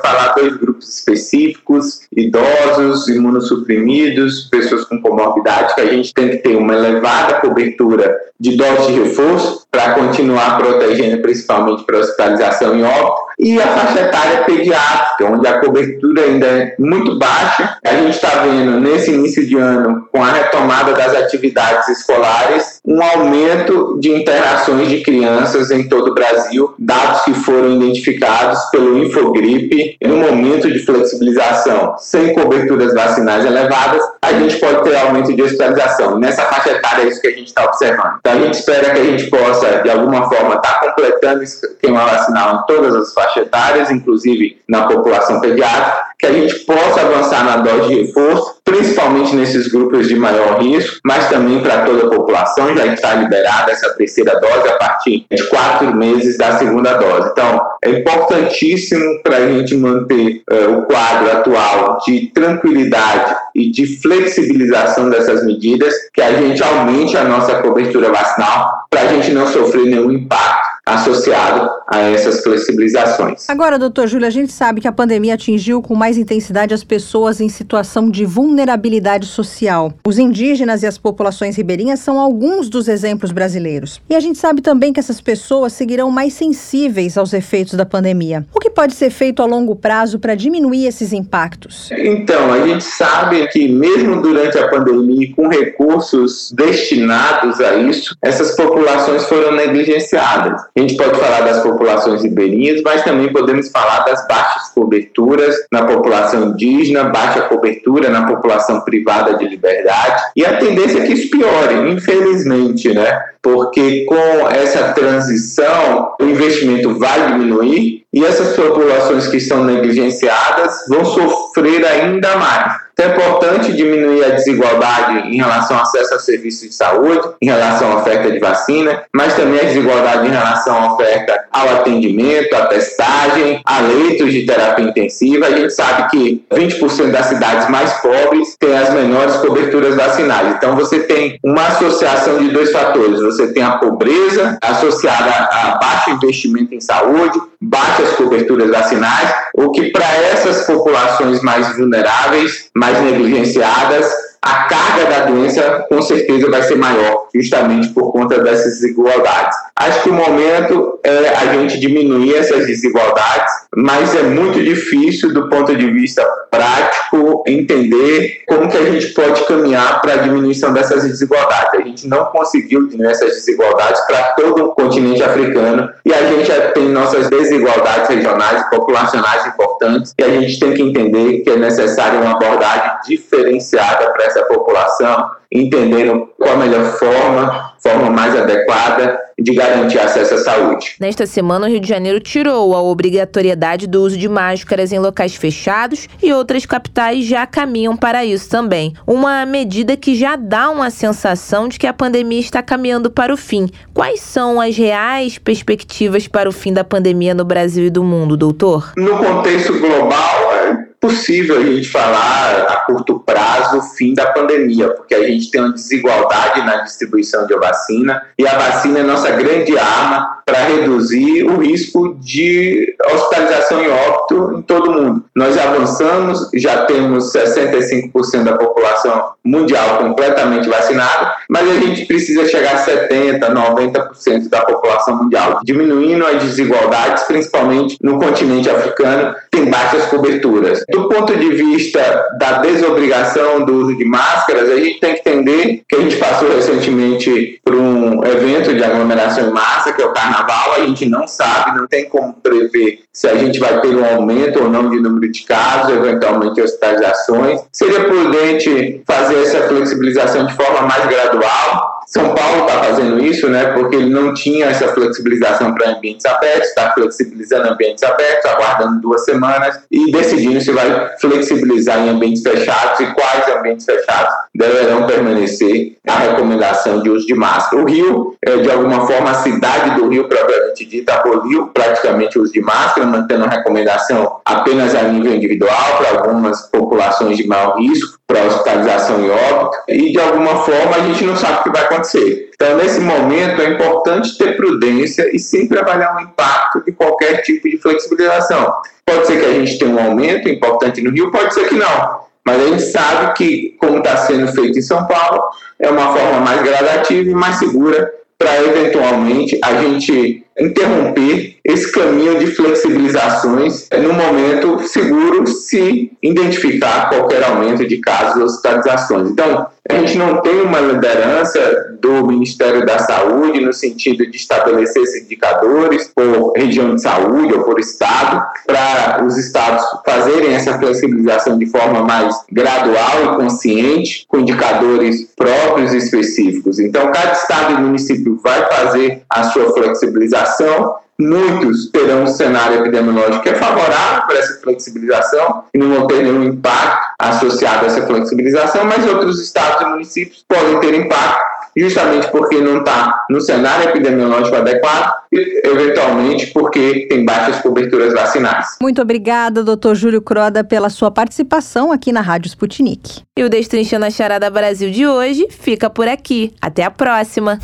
[0.00, 6.36] falar dois grupos específicos específicos, idosos, imunossuprimidos, pessoas com comorbidade, que a gente tem que
[6.38, 12.82] ter uma elevada cobertura de doses de reforço para continuar protegendo principalmente para hospitalização e
[12.84, 17.78] óbito, e a faixa etária pediátrica, onde a cobertura ainda é muito baixa.
[17.84, 23.02] A gente está vendo nesse início de ano, com a retomada das atividades escolares, um
[23.02, 29.96] aumento de internações de crianças em todo o Brasil, dados que foram identificados pelo Infogripe
[30.04, 36.18] no momento de flexibilização sem coberturas vacinais elevadas, a gente pode ter aumento de hospitalização.
[36.18, 38.18] Nessa faixa etária é isso que a gente está observando.
[38.20, 41.44] Então a gente espera que a gente possa, de alguma forma, estar tá completando o
[41.44, 47.00] esquema vacinal em todas as faixas etárias, inclusive na população pediátrica, que a gente possa
[47.00, 52.06] avançar na dose de reforço, principalmente nesses grupos de maior risco, mas também para toda
[52.06, 56.94] a população, já está liberada essa terceira dose a partir de quatro meses da segunda
[56.94, 57.30] dose.
[57.30, 64.00] Então, é importantíssimo para a gente manter uh, o quadro atual de tranquilidade e de
[64.00, 69.46] flexibilização dessas medidas, que a gente aumente a nossa cobertura vacinal para a gente não
[69.46, 73.48] sofrer nenhum impacto associado a essas flexibilizações.
[73.48, 77.40] Agora, doutor Júlio, a gente sabe que a pandemia atingiu com mais intensidade as pessoas
[77.40, 79.94] em situação de vulnerabilidade social.
[80.06, 84.00] Os indígenas e as populações ribeirinhas são alguns dos exemplos brasileiros.
[84.08, 88.46] E a gente sabe também que essas pessoas seguirão mais sensíveis aos efeitos da pandemia.
[88.54, 91.90] O que pode ser feito a longo prazo para diminuir esses impactos?
[91.92, 98.54] Então, a gente sabe que mesmo durante a pandemia, com recursos destinados a isso, essas
[98.56, 100.62] populações foram negligenciadas.
[100.76, 105.84] A gente pode falar das populações ribeirinhas, mas também podemos falar das baixas coberturas na
[105.86, 111.30] população indígena, baixa cobertura na população privada de liberdade, e a tendência é que isso
[111.30, 113.22] piore, infelizmente, né?
[113.40, 121.04] Porque com essa transição, o investimento vai diminuir e essas populações que estão negligenciadas vão
[121.04, 122.84] sofrer ainda mais.
[122.94, 127.46] Então é importante diminuir a desigualdade em relação ao acesso a serviços de saúde, em
[127.46, 132.54] relação à oferta de vacina, mas também a desigualdade em relação à oferta ao atendimento,
[132.54, 135.46] à testagem, a leitos de terapia intensiva.
[135.46, 140.54] A gente sabe que 20% das cidades mais pobres têm as menores coberturas vacinais.
[140.56, 143.20] Então você tem uma associação de dois fatores.
[143.20, 149.90] Você tem a pobreza associada a baixo investimento em saúde, baixas coberturas vacinais, o que
[149.90, 154.06] para essas populações mais vulneráveis, mais negligenciadas,
[154.42, 159.56] a carga da doença com certeza vai ser maior, justamente por conta dessas desigualdades.
[159.76, 165.48] Acho que o momento é a gente diminuir essas desigualdades, mas é muito difícil do
[165.48, 171.02] ponto de vista prático entender como que a gente pode caminhar para a diminuição dessas
[171.02, 171.80] desigualdades.
[171.80, 176.44] A gente não conseguiu diminuir essas desigualdades para todo o continente africano e a gente
[176.44, 181.50] já tem nossas desigualdades regionais e populacionais importantes e a gente tem que entender que
[181.50, 188.36] é necessária uma abordagem diferenciada para essa população, entendendo qual a melhor forma, forma mais
[188.36, 190.96] adequada de garantir acesso à saúde.
[191.00, 195.34] Nesta semana, o Rio de Janeiro tirou a obrigatoriedade do uso de máscaras em locais
[195.34, 198.94] fechados e outras capitais já caminham para isso também.
[199.06, 203.36] Uma medida que já dá uma sensação de que a pandemia está caminhando para o
[203.36, 203.68] fim.
[203.92, 208.36] Quais são as reais perspectivas para o fim da pandemia no Brasil e do mundo,
[208.36, 208.92] doutor?
[208.96, 214.88] No contexto global, é possível a gente falar a curto prazo o fim da pandemia,
[214.90, 219.30] porque a gente tem uma desigualdade na distribuição de vacina e a vacina é nossa
[219.30, 225.24] grande arma para reduzir o risco de hospitalização e óbito em todo o mundo.
[225.34, 232.74] Nós avançamos, já temos 65% da população mundial completamente vacinada, mas a gente precisa chegar
[232.74, 240.06] a 70%, 90% da população mundial, diminuindo as desigualdades, principalmente no continente africano, tem baixas
[240.06, 240.84] coberturas.
[240.90, 242.00] Do ponto de vista
[242.38, 246.48] da desobrigação do uso de máscaras, a gente tem que entender que a gente passou
[246.48, 251.26] recentemente por um evento de aglomeração em massa, que é o carnaval, a gente não
[251.26, 255.00] sabe, não tem como prever se a gente vai ter um aumento ou não de
[255.00, 257.60] número de casos, eventualmente hospitalizações.
[257.72, 261.93] Seria prudente fazer essa flexibilização de forma mais gradual.
[262.06, 266.68] São Paulo está fazendo isso, né, porque ele não tinha essa flexibilização para ambientes abertos,
[266.68, 273.00] está flexibilizando ambientes abertos, aguardando duas semanas e decidindo se vai flexibilizar em ambientes fechados
[273.00, 277.82] e quais ambientes fechados deverão permanecer a recomendação de uso de máscara.
[277.82, 282.42] O Rio, é, de alguma forma, a cidade do Rio, propriamente dita, aboliu praticamente o
[282.42, 287.76] uso de máscara, mantendo a recomendação apenas a nível individual para algumas populações de maior
[287.78, 291.70] risco, para hospitalização e óbito, e de alguma forma a gente não sabe o que
[291.70, 292.50] vai acontecer.
[292.54, 297.68] Então, nesse momento, é importante ter prudência e sempre avaliar o impacto de qualquer tipo
[297.68, 298.74] de flexibilização.
[299.06, 302.24] Pode ser que a gente tenha um aumento importante no Rio, pode ser que não.
[302.44, 305.42] Mas a gente sabe que, como está sendo feito em São Paulo,
[305.78, 312.38] é uma forma mais gradativa e mais segura para eventualmente a gente interromper esse caminho
[312.38, 319.30] de flexibilizações no momento seguro se identificar qualquer aumento de casos ou hospitalizações.
[319.30, 325.02] Então, a gente não tem uma liderança do Ministério da Saúde no sentido de estabelecer
[325.02, 331.58] esses indicadores por região de saúde ou por estado, para os estados fazerem essa flexibilização
[331.58, 336.78] de forma mais gradual e consciente, com indicadores próprios e específicos.
[336.78, 343.42] Então, cada estado e município vai fazer a sua flexibilização muitos terão um cenário epidemiológico
[343.42, 348.06] que é favorável para essa flexibilização e não vão ter nenhum impacto associado a essa
[348.06, 353.88] flexibilização, mas outros estados e municípios podem ter impacto justamente porque não está no cenário
[353.88, 358.76] epidemiológico adequado e, eventualmente, porque tem baixas coberturas vacinais.
[358.80, 363.22] Muito obrigada, doutor Júlio Croda, pela sua participação aqui na Rádio Sputnik.
[363.36, 366.54] E o Destrinchando a Charada Brasil de hoje fica por aqui.
[366.60, 367.58] Até a próxima!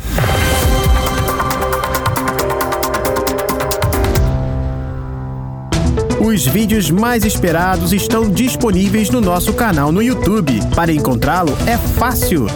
[6.31, 10.61] Os vídeos mais esperados estão disponíveis no nosso canal no YouTube.
[10.73, 12.47] Para encontrá-lo é fácil.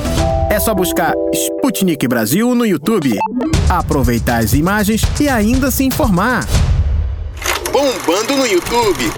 [0.49, 3.19] É só buscar Sputnik Brasil no YouTube,
[3.67, 6.47] aproveitar as imagens e ainda se informar.
[7.73, 9.11] Bombando no YouTube.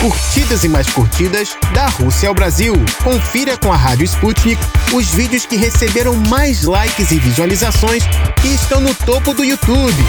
[0.00, 2.72] Curtidas e mais curtidas da Rússia ao Brasil.
[3.04, 4.58] Confira com a Rádio Sputnik
[4.94, 8.02] os vídeos que receberam mais likes e visualizações
[8.42, 10.02] e estão no topo do YouTube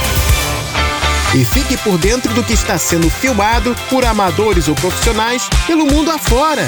[1.34, 6.12] e fique por dentro do que está sendo filmado por amadores ou profissionais pelo mundo
[6.12, 6.68] afora.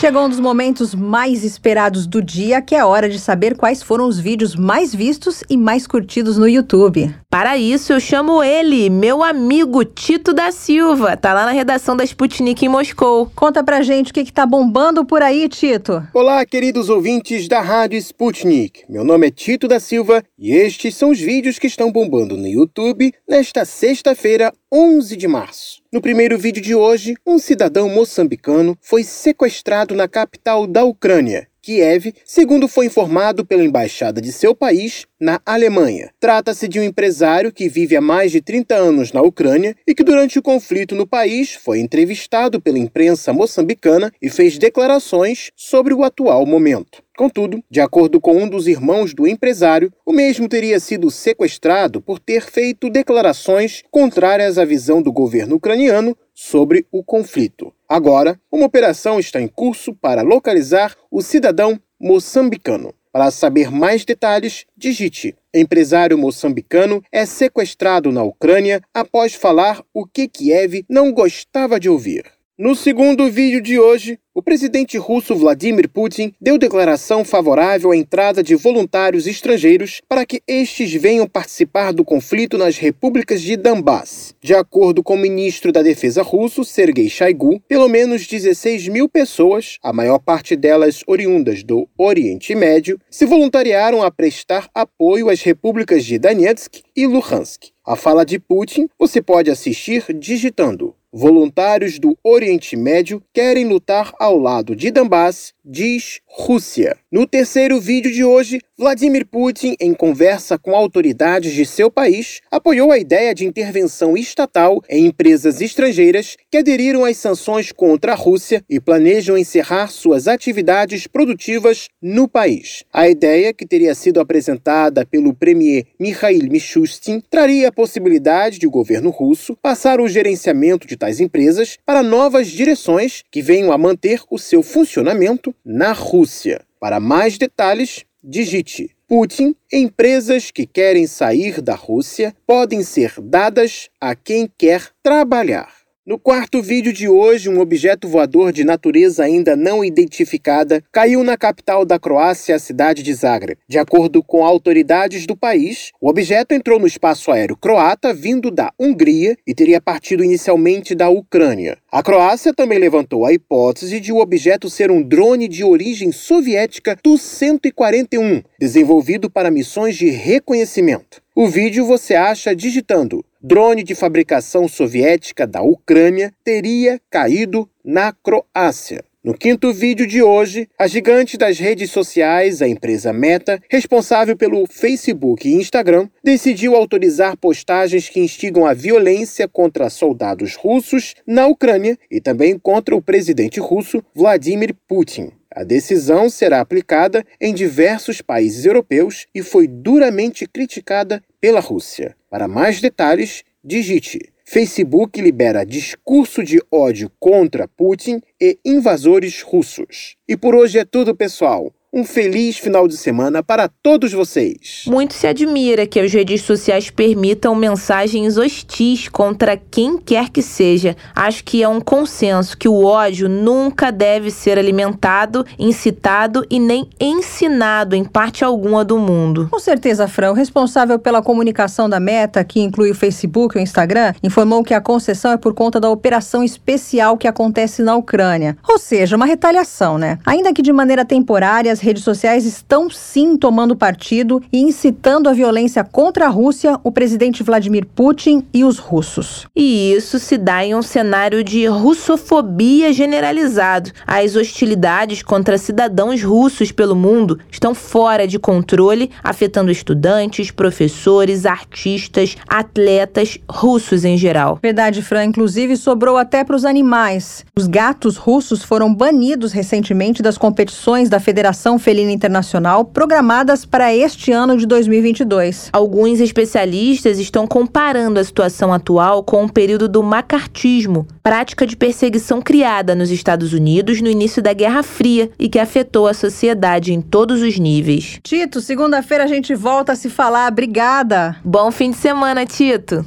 [0.00, 3.82] Chegou um dos momentos mais esperados do dia, que é a hora de saber quais
[3.82, 7.14] foram os vídeos mais vistos e mais curtidos no YouTube.
[7.30, 11.16] Para isso, eu chamo ele, meu amigo Tito da Silva.
[11.16, 13.30] Tá lá na redação da Sputnik em Moscou.
[13.34, 16.06] Conta pra gente o que, que tá bombando por aí, Tito.
[16.12, 18.82] Olá, queridos ouvintes da Rádio Sputnik.
[18.88, 22.46] Meu nome é Tito da Silva e estes são os vídeos que estão bombando no
[22.46, 25.82] YouTube nesta sexta-feira, 11 de março.
[25.92, 32.12] No primeiro vídeo de hoje, um cidadão moçambicano foi sequestrado na capital da Ucrânia, Kiev,
[32.26, 36.10] segundo foi informado pela embaixada de seu país na Alemanha.
[36.20, 40.04] Trata-se de um empresário que vive há mais de 30 anos na Ucrânia e que,
[40.04, 46.04] durante o conflito no país, foi entrevistado pela imprensa moçambicana e fez declarações sobre o
[46.04, 47.02] atual momento.
[47.16, 52.18] Contudo, de acordo com um dos irmãos do empresário, o mesmo teria sido sequestrado por
[52.18, 57.72] ter feito declarações contrárias à visão do governo ucraniano sobre o conflito.
[57.88, 62.92] Agora, uma operação está em curso para localizar o cidadão moçambicano.
[63.12, 70.26] Para saber mais detalhes, digite: empresário moçambicano é sequestrado na Ucrânia após falar o que
[70.26, 72.24] Kiev não gostava de ouvir.
[72.56, 78.44] No segundo vídeo de hoje, o presidente russo Vladimir Putin deu declaração favorável à entrada
[78.44, 84.36] de voluntários estrangeiros para que estes venham participar do conflito nas repúblicas de Donbass.
[84.40, 89.78] De acordo com o ministro da Defesa russo, Sergei Shoigu, pelo menos 16 mil pessoas,
[89.82, 96.04] a maior parte delas oriundas do Oriente Médio, se voluntariaram a prestar apoio às repúblicas
[96.04, 97.74] de Donetsk e Luhansk.
[97.84, 104.36] A fala de Putin você pode assistir digitando Voluntários do Oriente Médio querem lutar ao
[104.36, 106.96] lado de Donbass, diz Rússia.
[107.08, 112.90] No terceiro vídeo de hoje, Vladimir Putin, em conversa com autoridades de seu país, apoiou
[112.90, 118.64] a ideia de intervenção estatal em empresas estrangeiras que aderiram às sanções contra a Rússia
[118.68, 122.82] e planejam encerrar suas atividades produtivas no país.
[122.92, 128.70] A ideia, que teria sido apresentada pelo premier Mikhail Mishustin, traria a possibilidade de o
[128.72, 134.22] governo russo passar o gerenciamento de tais empresas para novas direções que venham a manter
[134.30, 136.62] o seu funcionamento na Rússia.
[136.80, 144.14] Para mais detalhes, digite Putin, empresas que querem sair da Rússia podem ser dadas a
[144.14, 145.83] quem quer trabalhar.
[146.06, 151.34] No quarto vídeo de hoje, um objeto voador de natureza ainda não identificada caiu na
[151.34, 153.58] capital da Croácia, a cidade de Zagreb.
[153.66, 158.70] De acordo com autoridades do país, o objeto entrou no espaço aéreo croata vindo da
[158.78, 161.78] Hungria e teria partido inicialmente da Ucrânia.
[161.90, 166.94] A Croácia também levantou a hipótese de o objeto ser um drone de origem soviética
[167.02, 171.22] Tu-141, desenvolvido para missões de reconhecimento.
[171.34, 179.04] O vídeo você acha digitando drone de fabricação soviética da Ucrânia teria caído na Croácia.
[179.22, 184.66] No quinto vídeo de hoje, a gigante das redes sociais, a empresa Meta, responsável pelo
[184.66, 191.98] Facebook e Instagram, decidiu autorizar postagens que instigam a violência contra soldados russos na Ucrânia
[192.10, 195.32] e também contra o presidente russo Vladimir Putin.
[195.54, 202.16] A decisão será aplicada em diversos países europeus e foi duramente criticada pela Rússia.
[202.28, 210.16] Para mais detalhes, digite Facebook libera discurso de ódio contra Putin e invasores russos.
[210.28, 211.72] E por hoje é tudo, pessoal.
[211.96, 214.82] Um feliz final de semana para todos vocês.
[214.84, 220.96] Muito se admira que as redes sociais permitam mensagens hostis contra quem quer que seja.
[221.14, 226.90] Acho que é um consenso que o ódio nunca deve ser alimentado, incitado e nem
[226.98, 229.46] ensinado em parte alguma do mundo.
[229.48, 230.32] Com certeza, Fran.
[230.32, 234.74] O responsável pela comunicação da Meta, que inclui o Facebook e o Instagram, informou que
[234.74, 238.56] a concessão é por conta da operação especial que acontece na Ucrânia.
[238.68, 240.18] Ou seja, uma retaliação, né?
[240.26, 245.32] Ainda que de maneira temporária, as redes sociais estão sim tomando partido e incitando a
[245.32, 249.46] violência contra a Rússia, o presidente Vladimir Putin e os russos.
[249.54, 253.92] E isso se dá em um cenário de russofobia generalizado.
[254.06, 262.36] As hostilidades contra cidadãos russos pelo mundo estão fora de controle, afetando estudantes, professores, artistas,
[262.48, 264.58] atletas russos em geral.
[264.62, 265.24] Verdade, Fran.
[265.24, 267.44] Inclusive, sobrou até para os animais.
[267.56, 273.94] Os gatos russos foram banidos recentemente das competições da Federação Competição Felina Internacional programadas para
[273.94, 275.70] este ano de 2022.
[275.72, 282.40] Alguns especialistas estão comparando a situação atual com o período do macartismo, prática de perseguição
[282.40, 287.00] criada nos Estados Unidos no início da Guerra Fria e que afetou a sociedade em
[287.00, 288.18] todos os níveis.
[288.22, 290.50] Tito, segunda-feira a gente volta a se falar.
[290.50, 291.36] Obrigada.
[291.44, 293.04] Bom fim de semana, Tito.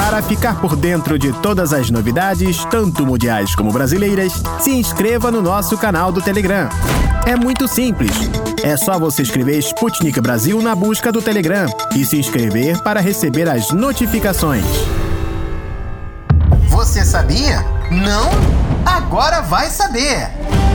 [0.00, 5.42] Para ficar por dentro de todas as novidades, tanto mundiais como brasileiras, se inscreva no
[5.42, 6.70] nosso canal do Telegram.
[7.26, 8.10] É muito simples.
[8.62, 13.46] É só você escrever Sputnik Brasil na busca do Telegram e se inscrever para receber
[13.46, 14.64] as notificações.
[16.68, 17.62] Você sabia?
[17.90, 18.30] Não?
[18.86, 20.30] Agora vai saber!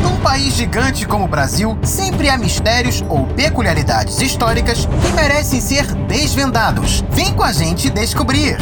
[0.08, 5.92] Um país gigante como o Brasil, sempre há mistérios ou peculiaridades históricas que merecem ser
[6.08, 7.04] desvendados.
[7.10, 8.56] Vem com a gente descobrir!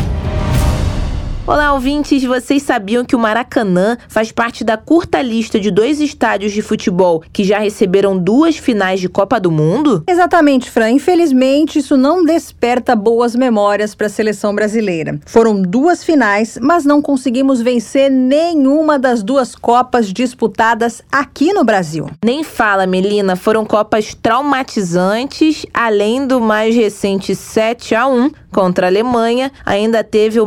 [1.45, 2.23] Olá, ouvintes!
[2.23, 7.21] Vocês sabiam que o Maracanã faz parte da curta lista de dois estádios de futebol
[7.33, 10.05] que já receberam duas finais de Copa do Mundo?
[10.07, 10.91] Exatamente, Fran.
[10.91, 15.19] Infelizmente, isso não desperta boas memórias para a seleção brasileira.
[15.25, 22.09] Foram duas finais, mas não conseguimos vencer nenhuma das duas Copas disputadas aqui no Brasil.
[22.23, 23.35] Nem fala, Melina.
[23.35, 30.39] Foram Copas traumatizantes, além do mais recente 7 a 1 contra a Alemanha, ainda teve
[30.39, 30.45] o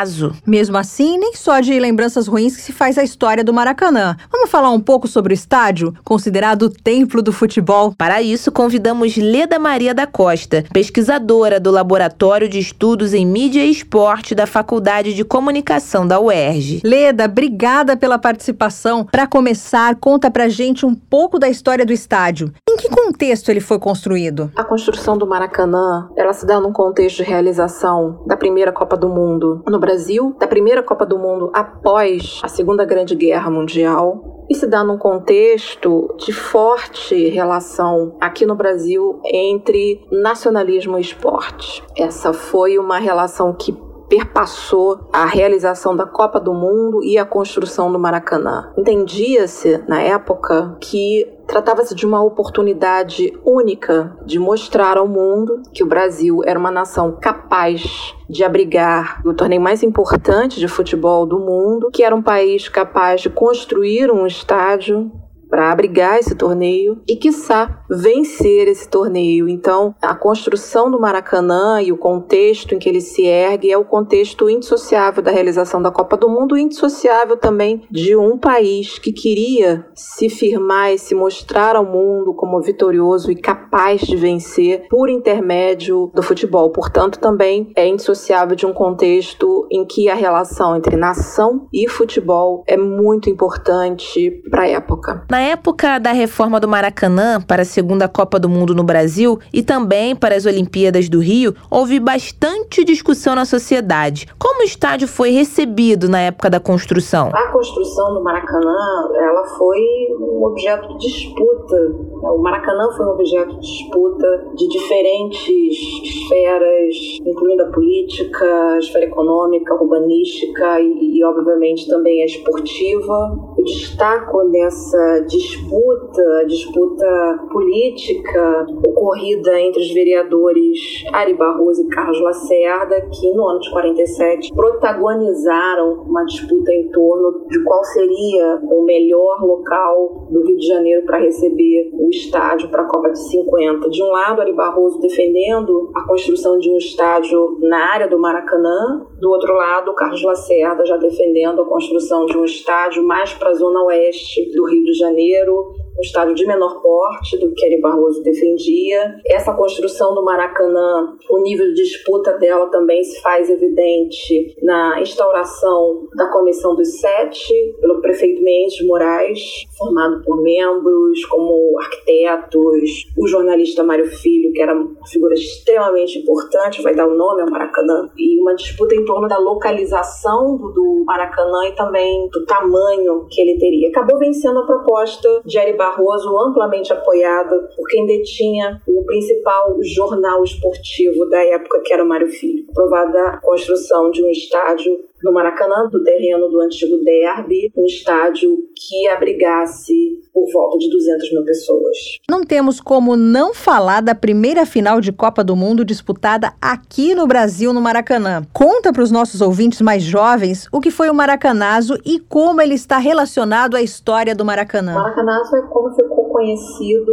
[0.00, 0.32] Maracanazo.
[0.46, 4.16] Mesmo assim, nem só de lembranças ruins que se faz a história do Maracanã.
[4.30, 7.94] Vamos falar um pouco sobre o estádio, considerado o templo do futebol?
[7.96, 13.70] Para isso, convidamos Leda Maria da Costa, pesquisadora do Laboratório de Estudos em Mídia e
[13.70, 16.80] Esporte da Faculdade de Comunicação da UERJ.
[16.84, 19.04] Leda, obrigada pela participação.
[19.04, 22.52] Para começar, conta pra gente um pouco da história do estádio.
[22.68, 24.50] Em que contexto ele foi construído?
[24.56, 29.08] A construção do Maracanã, ela se dá num contexto de realização da primeira Copa do
[29.08, 29.89] Mundo no Brasil,
[30.38, 34.98] da primeira Copa do Mundo após a Segunda Grande Guerra Mundial, e se dá num
[34.98, 41.84] contexto de forte relação aqui no Brasil entre nacionalismo e esporte.
[41.96, 43.72] Essa foi uma relação que
[44.10, 48.72] perpassou a realização da Copa do Mundo e a construção do Maracanã.
[48.76, 55.86] Entendia-se, na época, que Tratava-se de uma oportunidade única de mostrar ao mundo que o
[55.86, 61.90] Brasil era uma nação capaz de abrigar o torneio mais importante de futebol do mundo,
[61.92, 65.10] que era um país capaz de construir um estádio
[65.50, 69.48] para abrigar esse torneio e, quiçá, vencer esse torneio.
[69.48, 73.84] Então, a construção do Maracanã e o contexto em que ele se ergue é o
[73.84, 79.86] contexto indissociável da realização da Copa do Mundo indissociável também de um país que queria
[79.94, 86.10] se firmar e se mostrar ao mundo como vitorioso e capaz de vencer por intermédio
[86.14, 86.70] do futebol.
[86.70, 92.62] Portanto, também é indissociável de um contexto em que a relação entre nação e futebol
[92.66, 95.26] é muito importante para a época.
[95.30, 99.62] Na época da reforma do Maracanã para a segunda Copa do Mundo no Brasil e
[99.62, 104.26] também para as Olimpíadas do Rio, houve bastante discussão na sociedade.
[104.38, 107.30] Como o estádio foi recebido na época da construção?
[107.32, 109.80] A construção do Maracanã, ela foi
[110.20, 111.76] um objeto de disputa.
[112.22, 119.06] O Maracanã foi um objeto de disputa de diferentes esferas, incluindo a política, a esfera
[119.06, 123.38] econômica, urbanística e, e obviamente, também a esportiva.
[123.64, 133.32] Destaco nessa disputa, disputa política ocorrida entre os vereadores Ari Barroso e Carlos Lacerda, que
[133.32, 140.26] no ano de 47 protagonizaram uma disputa em torno de qual seria o melhor local
[140.30, 143.88] do Rio de Janeiro para receber o estádio para a Copa de 50.
[143.88, 149.06] De um lado, Ari Barroso defendendo a construção de um estádio na área do Maracanã,
[149.20, 153.54] do outro lado, Carlos Lacerda já defendendo a construção de um estádio mais para a
[153.54, 158.22] zona oeste do Rio de Janeiro, um estádio de menor porte do que Ari Barroso
[158.22, 159.16] defendia.
[159.26, 166.08] Essa construção do Maracanã, o nível de disputa dela também se faz evidente na instauração
[166.16, 169.40] da Comissão dos Sete, pelo prefeito Mendes Moraes,
[169.76, 176.82] formado por membros como arquitetos, o jornalista Mário Filho, que era uma figura extremamente importante,
[176.82, 181.66] vai dar o nome ao Maracanã, e uma disputa em torno da localização do, Maracanã
[181.66, 183.88] e também do tamanho que ele teria.
[183.88, 185.89] Acabou vencendo a proposta de Ari Barroso,
[186.38, 192.28] amplamente apoiada por quem detinha o principal jornal esportivo da época, que era o Mário
[192.28, 192.64] Filho.
[192.70, 198.50] Aprovada a construção de um estádio no Maracanã, do terreno do antigo derby, um estádio
[198.74, 201.96] que abrigasse por volta de 200 mil pessoas.
[202.30, 207.26] Não temos como não falar da primeira final de Copa do Mundo disputada aqui no
[207.26, 208.42] Brasil, no Maracanã.
[208.52, 212.74] Conta para os nossos ouvintes mais jovens o que foi o Maracanazo e como ele
[212.74, 214.92] está relacionado à história do Maracanã.
[214.92, 217.12] O Maracanazo é como ficou conhecido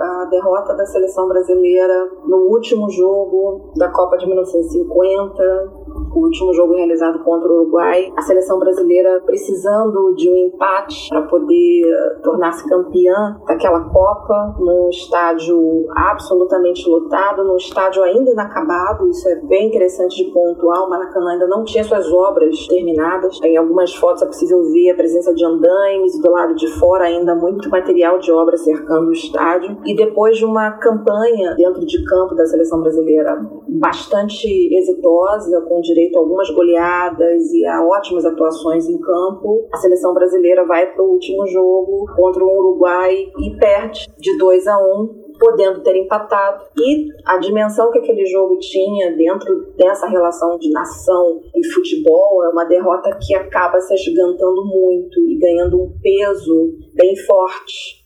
[0.00, 5.42] a derrota da seleção brasileira no último jogo da Copa de 1950,
[6.14, 8.12] o último jogo realizado contra o Uruguai.
[8.16, 15.86] A seleção brasileira precisando de um empate para poder tornar-se campeã daquela Copa, num estádio
[15.96, 19.08] absolutamente lotado, num estádio ainda inacabado.
[19.08, 20.84] Isso é bem interessante de pontuar.
[20.84, 23.38] O Maracanã ainda não tinha suas obras terminadas.
[23.42, 27.34] Em algumas fotos é possível ver a presença de andaimes do lado de fora, ainda
[27.34, 29.78] muito material de obra cercando o estádio.
[29.84, 33.38] E depois de uma campanha dentro de campo da seleção brasileira
[33.68, 39.68] bastante exitosa, com direito a algumas goleadas e a ótimas atuações em campo.
[39.72, 44.66] A seleção brasileira vai para o último jogo contra o Uruguai e perde de 2
[44.66, 46.64] a 1 um, podendo ter empatado.
[46.78, 52.48] E a dimensão que aquele jogo tinha dentro dessa relação de nação e futebol é
[52.48, 57.97] uma derrota que acaba se agigantando muito e ganhando um peso bem forte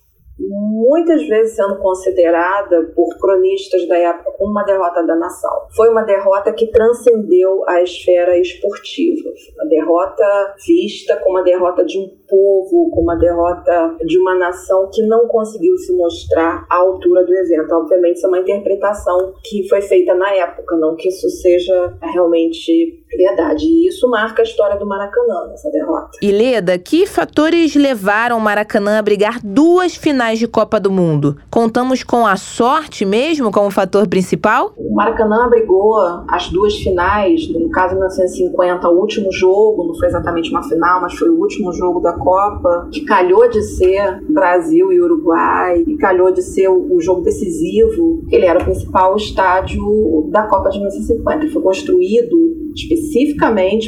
[0.49, 5.69] muitas vezes sendo considerada por cronistas da época como uma derrota da nação.
[5.75, 11.99] Foi uma derrota que transcendeu a esfera esportiva, uma derrota vista como a derrota de
[11.99, 17.25] um povo, como a derrota de uma nação que não conseguiu se mostrar à altura
[17.25, 17.75] do evento.
[17.75, 23.02] Obviamente, isso é uma interpretação que foi feita na época, não que isso seja realmente
[23.17, 23.65] verdade.
[23.67, 26.11] E isso marca a história do Maracanã, essa derrota.
[26.21, 31.37] E Leda, que fatores levaram o Maracanã a brigar duas finais de Copa do Mundo?
[31.51, 34.73] Contamos com a sorte mesmo como fator principal?
[34.77, 35.97] O Maracanã abrigou
[36.29, 41.15] as duas finais, no caso 1950, o último jogo, não foi exatamente uma final, mas
[41.15, 46.33] foi o último jogo da Copa, que calhou de ser Brasil e Uruguai, e calhou
[46.33, 48.23] de ser o, o jogo decisivo.
[48.31, 51.45] Ele era o principal estádio da Copa de 1950.
[51.45, 53.02] Ele foi construído especificamente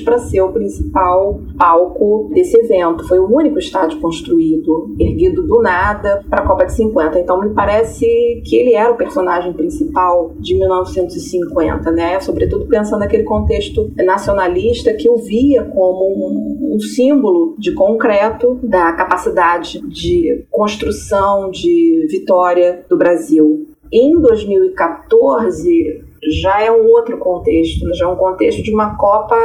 [0.04, 3.06] para ser o principal palco desse evento.
[3.06, 7.18] Foi o único estádio construído, erguido do nada para a Copa de 50.
[7.18, 8.06] Então me parece
[8.44, 12.20] que ele era o personagem principal de 1950, né?
[12.20, 18.92] Sobretudo pensando naquele contexto nacionalista que o via como um, um símbolo de concreto da
[18.92, 23.66] capacidade de construção, de vitória do Brasil.
[23.92, 29.36] Em 2014, já é um outro contexto, já é um contexto de uma Copa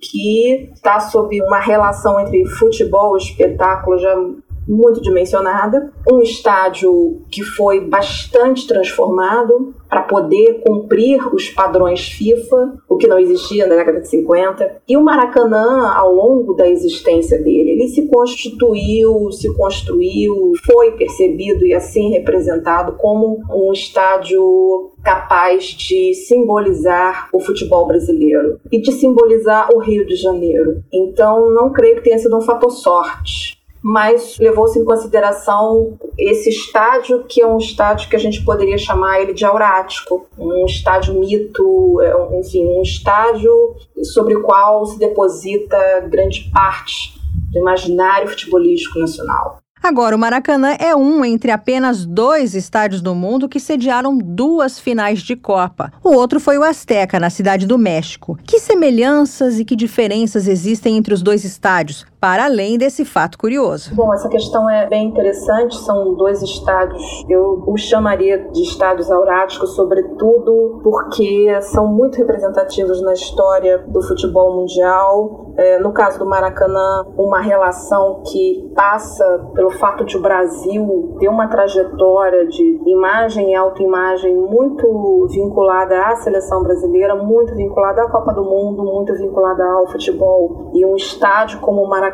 [0.00, 4.14] que está sob uma relação entre futebol espetáculo já
[4.66, 12.96] muito dimensionada, um estádio que foi bastante transformado para poder cumprir os padrões FIFA, o
[12.96, 17.70] que não existia na década de 50, e o Maracanã, ao longo da existência dele,
[17.70, 26.14] ele se constituiu, se construiu, foi percebido e assim representado como um estádio capaz de
[26.14, 30.82] simbolizar o futebol brasileiro e de simbolizar o Rio de Janeiro.
[30.92, 33.55] Então, não creio que tenha sido um fator sorte
[33.86, 39.20] mas levou-se em consideração esse estádio, que é um estádio que a gente poderia chamar
[39.20, 43.52] ele de aurático, um estádio mito, é enfim, um estádio
[44.02, 47.14] sobre o qual se deposita grande parte
[47.52, 49.58] do imaginário futebolístico nacional.
[49.86, 55.20] Agora, o Maracanã é um entre apenas dois estádios do mundo que sediaram duas finais
[55.20, 55.92] de Copa.
[56.02, 58.36] O outro foi o Azteca, na cidade do México.
[58.44, 63.94] Que semelhanças e que diferenças existem entre os dois estádios, para além desse fato curioso?
[63.94, 65.76] Bom, essa questão é bem interessante.
[65.76, 73.12] São dois estádios, eu os chamaria de estádios auráticos, sobretudo porque são muito representativos na
[73.12, 75.46] história do futebol mundial.
[75.56, 81.28] É, no caso do Maracanã, uma relação que passa pelo fato de o Brasil ter
[81.28, 88.34] uma trajetória de imagem e autoimagem muito vinculada à seleção brasileira, muito vinculada à Copa
[88.34, 90.70] do Mundo, muito vinculada ao futebol.
[90.74, 92.05] E um estádio como o Maracanã,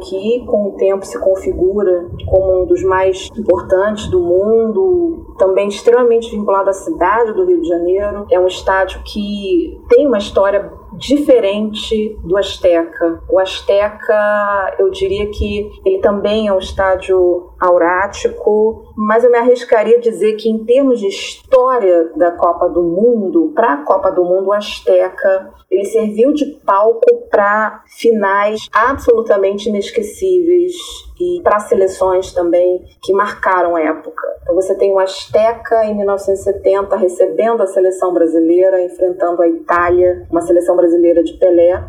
[0.00, 6.30] que com o tempo se configura como um dos mais importantes do mundo, também extremamente
[6.30, 12.18] vinculado à cidade do Rio de Janeiro, é um estádio que tem uma história diferente
[12.22, 13.22] do Azteca.
[13.28, 19.96] O Azteca, eu diria que ele também é um estádio aurático, mas eu me arriscaria
[19.96, 24.24] a dizer que em termos de história da Copa do Mundo, para a Copa do
[24.24, 30.74] Mundo, Azteca ele serviu de palco para finais absolutamente inesquecíveis
[31.18, 34.22] e para seleções também que marcaram a época.
[34.42, 40.42] Então você tem o Azteca em 1970 recebendo a seleção brasileira, enfrentando a Itália, uma
[40.42, 41.82] seleção brasileira de Pelé.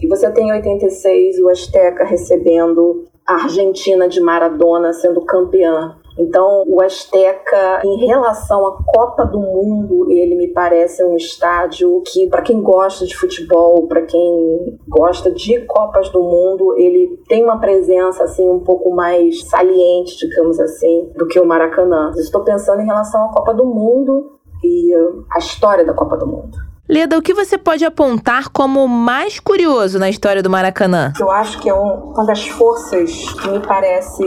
[0.00, 5.94] E você tem em 86 o Azteca recebendo a Argentina de Maradona sendo campeã.
[6.18, 12.26] Então, o Azteca, em relação à Copa do Mundo, ele me parece um estádio que,
[12.28, 17.60] para quem gosta de futebol, para quem gosta de Copas do Mundo, ele tem uma
[17.60, 22.10] presença assim um pouco mais saliente, digamos assim, do que o Maracanã.
[22.16, 24.92] Estou pensando em relação à Copa do Mundo e
[25.30, 26.56] a história da Copa do Mundo.
[26.90, 31.12] Leda, o que você pode apontar como mais curioso na história do Maracanã?
[31.20, 34.24] Eu acho que é uma das forças que me parece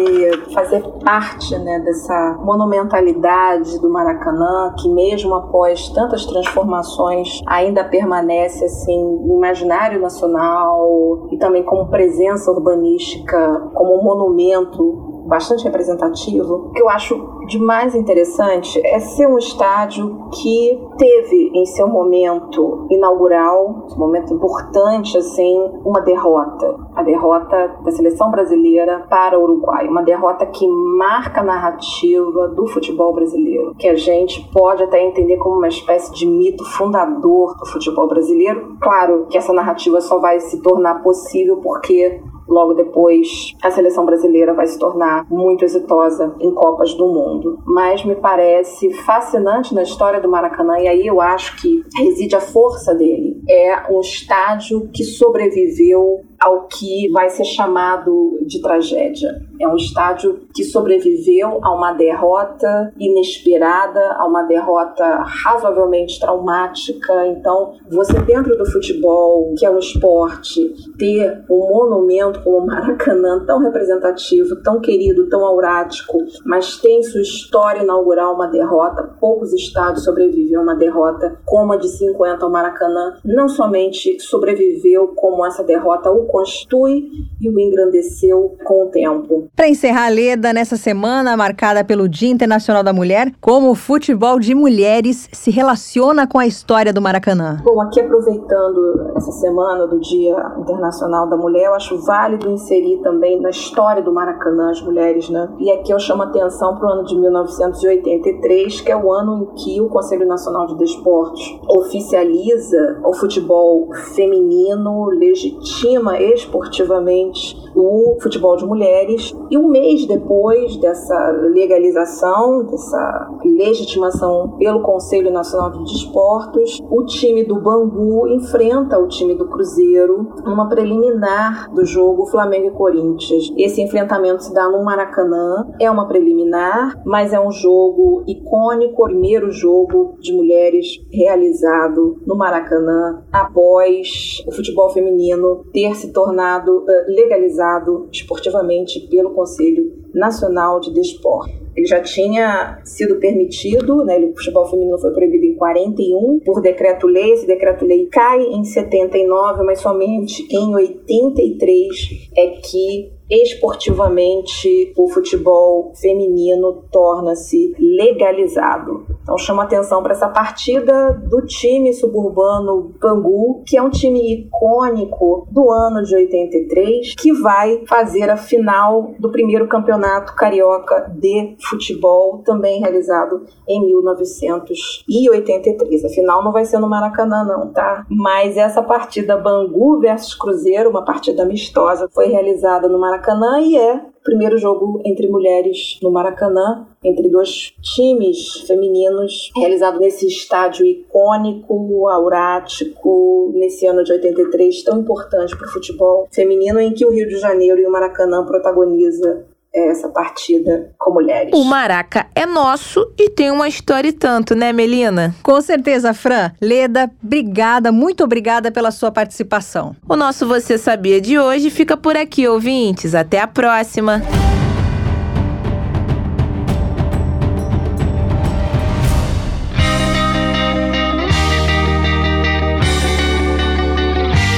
[0.54, 8.96] fazer parte né, dessa monumentalidade do Maracanã, que mesmo após tantas transformações ainda permanece assim
[9.26, 16.56] no imaginário nacional e também como presença urbanística, como um monumento bastante representativo.
[16.56, 17.16] O que eu acho
[17.48, 24.34] de mais interessante é ser um estádio que teve em seu momento inaugural, um momento
[24.34, 30.68] importante assim, uma derrota, a derrota da seleção brasileira para o Uruguai, uma derrota que
[30.68, 36.12] marca a narrativa do futebol brasileiro, que a gente pode até entender como uma espécie
[36.12, 38.76] de mito fundador do futebol brasileiro.
[38.82, 44.54] Claro que essa narrativa só vai se tornar possível porque Logo depois, a seleção brasileira
[44.54, 47.60] vai se tornar muito exitosa em Copas do Mundo.
[47.66, 52.42] Mas me parece fascinante na história do Maracanã, e aí eu acho que reside a
[52.42, 53.41] força dele.
[53.54, 59.30] É um estádio que sobreviveu ao que vai ser chamado de tragédia.
[59.60, 67.28] É um estádio que sobreviveu a uma derrota inesperada, a uma derrota razoavelmente traumática.
[67.28, 73.46] Então, você dentro do futebol, que é um esporte, ter um monumento como o Maracanã
[73.46, 80.04] tão representativo, tão querido, tão aurático, mas tem sua história inaugural uma derrota, poucos estádios
[80.04, 85.64] sobrevivem a uma derrota como a de 50 ao Maracanã, não somente sobreviveu como essa
[85.64, 89.50] derrota o constitui e o engrandeceu com o tempo.
[89.56, 94.40] Para encerrar a Leda, nessa semana marcada pelo Dia Internacional da Mulher, como o futebol
[94.40, 97.62] de mulheres se relaciona com a história do Maracanã?
[97.64, 103.40] Bom, aqui aproveitando essa semana do Dia Internacional da Mulher, eu acho válido inserir também
[103.40, 105.50] na história do Maracanã as mulheres, né?
[105.60, 109.56] E aqui eu chamo atenção para o ano de 1983, que é o ano em
[109.56, 118.66] que o Conselho Nacional de Desportos oficializa o futebol feminino, legitima esportivamente o futebol de
[118.66, 119.34] mulheres.
[119.50, 127.44] E um mês depois dessa legalização, dessa legitimação pelo Conselho Nacional de Desportos, o time
[127.44, 133.54] do Bangu enfrenta o time do Cruzeiro numa preliminar do jogo Flamengo e Corinthians.
[133.56, 139.52] Esse enfrentamento se dá no Maracanã, é uma preliminar, mas é um jogo icônico, primeiro
[139.52, 148.08] jogo de mulheres realizado no Maracanã após o futebol feminino ter se tornado uh, legalizado
[148.12, 151.62] esportivamente pelo Conselho Nacional de Desporto.
[151.76, 157.32] Ele já tinha sido permitido, né, o futebol feminino foi proibido em 41 por decreto-lei,
[157.32, 166.84] esse decreto-lei cai em 79, mas somente em 83 é que esportivamente o futebol feminino
[166.92, 169.06] torna-se legalizado.
[169.24, 175.48] Então chama atenção para essa partida do time suburbano Bangu, que é um time icônico
[175.50, 182.40] do ano de 83, que vai fazer a final do primeiro campeonato carioca de futebol,
[182.40, 186.04] também realizado em 1983.
[186.04, 188.06] A final não vai ser no Maracanã não, tá?
[188.10, 193.78] Mas essa partida Bangu versus Cruzeiro, uma partida amistosa, foi realizada no Maracanã Maracanã e
[193.78, 200.84] é o primeiro jogo entre mulheres no Maracanã, entre dois times femininos, realizado nesse estádio
[200.84, 207.12] icônico, aurático, nesse ano de 83, tão importante para o futebol feminino, em que o
[207.12, 211.52] Rio de Janeiro e o Maracanã protagoniza essa partida com mulheres.
[211.54, 215.34] O Maraca é nosso e tem uma história e tanto, né, Melina?
[215.42, 216.52] Com certeza, Fran.
[216.62, 219.96] Leda, obrigada, muito obrigada pela sua participação.
[220.08, 223.16] O nosso Você Sabia de hoje fica por aqui, ouvintes.
[223.16, 224.22] Até a próxima.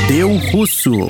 [0.08, 1.10] Deu Russo.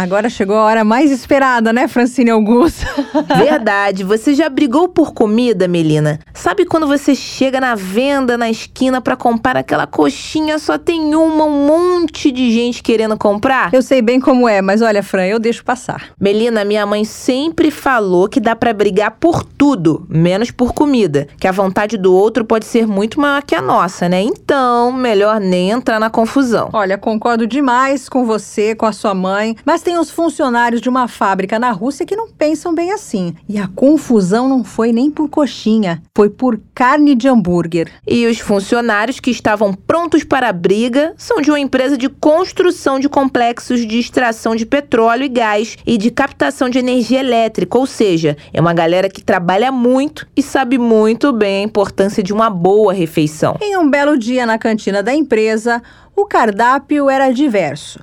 [0.00, 2.86] Agora chegou a hora mais esperada, né, Francine Augusto?
[3.36, 4.02] Verdade.
[4.02, 6.18] Você já brigou por comida, Melina?
[6.32, 11.44] Sabe quando você chega na venda na esquina para comprar aquela coxinha, só tem uma,
[11.44, 13.74] um monte de gente querendo comprar?
[13.74, 16.14] Eu sei bem como é, mas olha, Fran, eu deixo passar.
[16.18, 21.46] Melina, minha mãe sempre falou que dá para brigar por tudo, menos por comida, que
[21.46, 24.22] a vontade do outro pode ser muito maior que a nossa, né?
[24.22, 26.70] Então, melhor nem entrar na confusão.
[26.72, 30.88] Olha, concordo demais com você, com a sua mãe, mas tem tem os funcionários de
[30.88, 33.34] uma fábrica na Rússia que não pensam bem assim.
[33.48, 37.90] E a confusão não foi nem por coxinha, foi por carne de hambúrguer.
[38.06, 43.00] E os funcionários que estavam prontos para a briga são de uma empresa de construção
[43.00, 47.84] de complexos de extração de petróleo e gás e de captação de energia elétrica, ou
[47.84, 52.48] seja, é uma galera que trabalha muito e sabe muito bem a importância de uma
[52.48, 53.56] boa refeição.
[53.60, 55.82] Em um belo dia na cantina da empresa,
[56.14, 57.98] o cardápio era diverso.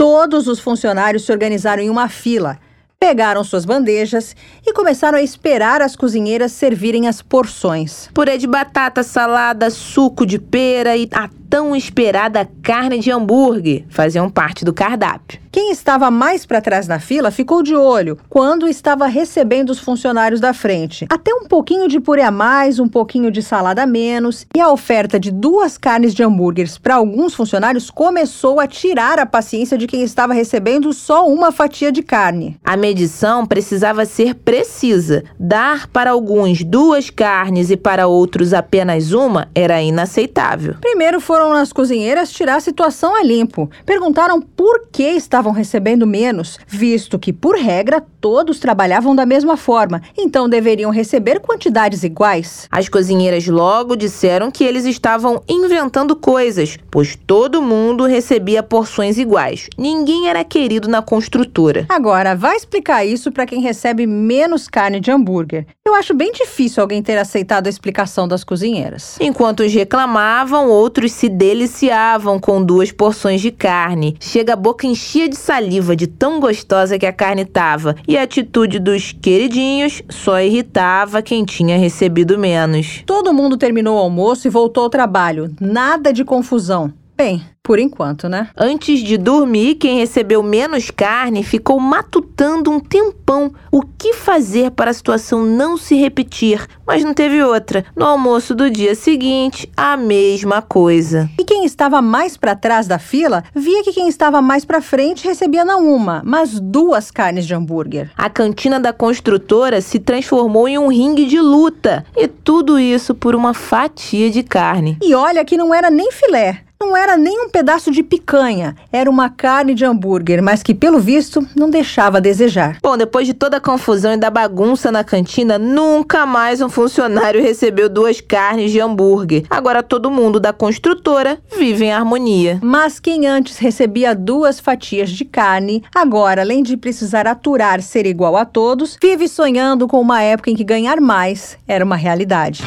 [0.00, 2.58] Todos os funcionários se organizaram em uma fila,
[2.98, 4.34] pegaram suas bandejas
[4.66, 8.08] e começaram a esperar as cozinheiras servirem as porções.
[8.14, 14.30] Purê de batata, salada, suco de pera e a tão esperada carne de hambúrguer faziam
[14.30, 15.40] parte do cardápio.
[15.52, 20.40] Quem estava mais para trás na fila ficou de olho quando estava recebendo os funcionários
[20.40, 21.06] da frente.
[21.10, 24.70] Até um pouquinho de purê a mais, um pouquinho de salada a menos, e a
[24.70, 29.88] oferta de duas carnes de hambúrgueres para alguns funcionários começou a tirar a paciência de
[29.88, 32.56] quem estava recebendo só uma fatia de carne.
[32.64, 35.24] A medição precisava ser precisa.
[35.36, 40.76] Dar para alguns duas carnes e para outros apenas uma era inaceitável.
[40.80, 43.70] Primeiro foram as cozinheiras tirar a situação a limpo.
[43.86, 50.02] Perguntaram por que estavam recebendo menos, visto que, por regra, todos trabalhavam da mesma forma,
[50.16, 52.68] então deveriam receber quantidades iguais.
[52.70, 59.68] As cozinheiras logo disseram que eles estavam inventando coisas, pois todo mundo recebia porções iguais.
[59.78, 61.86] Ninguém era querido na construtora.
[61.88, 65.66] Agora, vai explicar isso para quem recebe menos carne de hambúrguer.
[65.86, 69.16] Eu acho bem difícil alguém ter aceitado a explicação das cozinheiras.
[69.20, 74.16] Enquanto uns reclamavam, outros se deliciavam com duas porções de carne.
[74.20, 78.22] Chega a boca enchia de saliva de tão gostosa que a carne tava, e a
[78.22, 83.02] atitude dos queridinhos só irritava quem tinha recebido menos.
[83.06, 85.54] Todo mundo terminou o almoço e voltou ao trabalho.
[85.60, 86.92] Nada de confusão.
[87.22, 88.48] Bem, por enquanto, né?
[88.56, 94.90] Antes de dormir, quem recebeu menos carne ficou matutando um tempão o que fazer para
[94.90, 97.84] a situação não se repetir, mas não teve outra.
[97.94, 101.28] No almoço do dia seguinte, a mesma coisa.
[101.38, 105.28] E quem estava mais para trás da fila via que quem estava mais para frente
[105.28, 108.10] recebia não uma, mas duas carnes de hambúrguer.
[108.16, 113.34] A cantina da construtora se transformou em um ringue de luta, e tudo isso por
[113.34, 114.96] uma fatia de carne.
[115.02, 116.64] E olha que não era nem filé.
[116.82, 120.98] Não era nem um pedaço de picanha, era uma carne de hambúrguer, mas que, pelo
[120.98, 122.78] visto, não deixava a desejar.
[122.82, 127.42] Bom, depois de toda a confusão e da bagunça na cantina, nunca mais um funcionário
[127.42, 129.44] recebeu duas carnes de hambúrguer.
[129.50, 132.58] Agora todo mundo da construtora vive em harmonia.
[132.62, 138.38] Mas quem antes recebia duas fatias de carne, agora, além de precisar aturar ser igual
[138.38, 142.64] a todos, vive sonhando com uma época em que ganhar mais era uma realidade.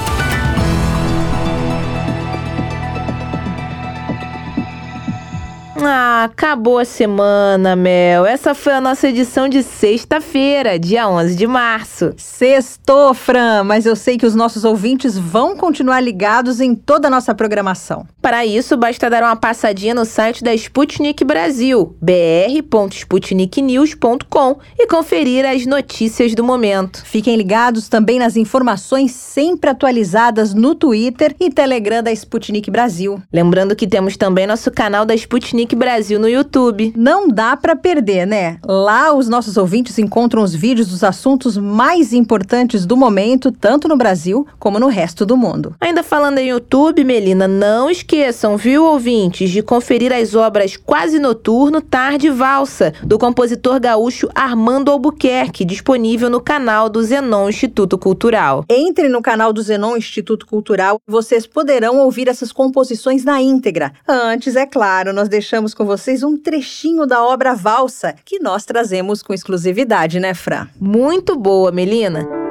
[5.80, 8.26] Ah, acabou a semana, Mel.
[8.26, 12.14] Essa foi a nossa edição de sexta-feira, dia 11 de março.
[12.18, 17.12] Sextou, Fran, mas eu sei que os nossos ouvintes vão continuar ligados em toda a
[17.12, 18.08] nossa programação.
[18.22, 25.66] Para isso, basta dar uma passadinha no site da Sputnik Brasil, br.sputniknews.com e conferir as
[25.66, 27.06] notícias do momento.
[27.06, 33.22] Fiquem ligados também nas informações sempre atualizadas no Twitter e Telegram da Sputnik Brasil.
[33.32, 36.94] Lembrando que temos também nosso canal da Sputnik Sputnik Brasil no YouTube.
[36.96, 38.58] Não dá para perder, né?
[38.66, 43.98] Lá os nossos ouvintes encontram os vídeos dos assuntos mais importantes do momento, tanto no
[43.98, 45.76] Brasil como no resto do mundo.
[45.82, 51.82] Ainda falando em YouTube, Melina, não esqueçam, viu, ouvintes, de conferir as obras Quase Noturno,
[51.82, 58.64] Tarde Valsa, do compositor gaúcho Armando Albuquerque, disponível no canal do Zenon Instituto Cultural.
[58.70, 63.92] Entre no canal do Zenon Instituto Cultural, vocês poderão ouvir essas composições na íntegra.
[64.08, 68.64] Antes, é claro, nós deixamos deixamos com vocês um trechinho da obra Valsa, que nós
[68.64, 70.68] trazemos com exclusividade, né, Fran?
[70.80, 72.47] Muito boa, Melina.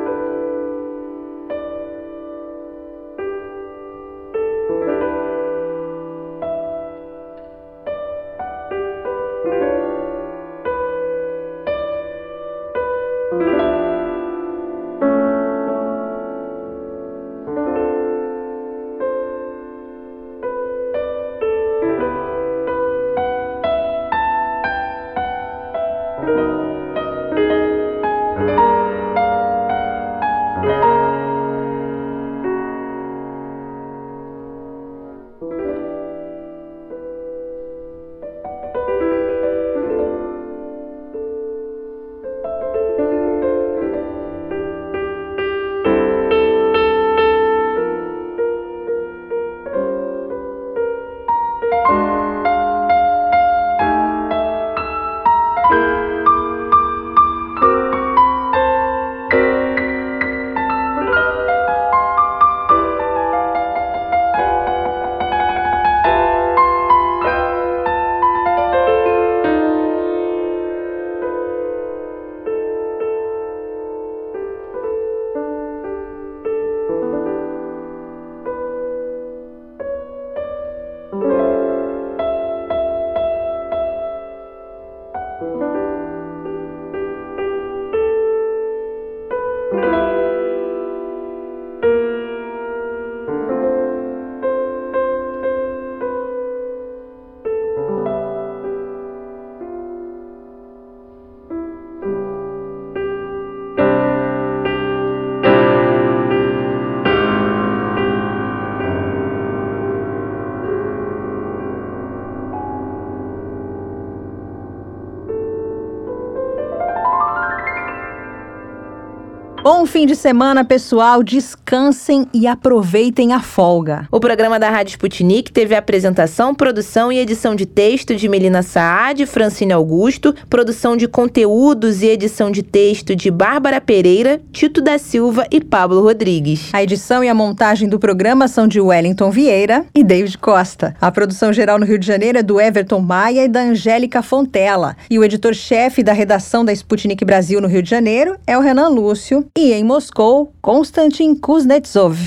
[119.96, 121.22] Fim de semana, pessoal.
[121.22, 124.06] Descansem e aproveitem a folga.
[124.12, 128.62] O programa da Rádio Sputnik teve a apresentação, produção e edição de texto de Melina
[128.62, 134.82] Saad e Francine Augusto, produção de conteúdos e edição de texto de Bárbara Pereira, Tito
[134.82, 136.68] da Silva e Pablo Rodrigues.
[136.74, 140.94] A edição e a montagem do programa são de Wellington Vieira e David Costa.
[141.00, 144.94] A produção geral no Rio de Janeiro é do Everton Maia e da Angélica Fontela.
[145.08, 148.88] E o editor-chefe da redação da Sputnik Brasil no Rio de Janeiro é o Renan
[148.88, 152.18] Lúcio e em Moscou, Konstantin Kuznetsov.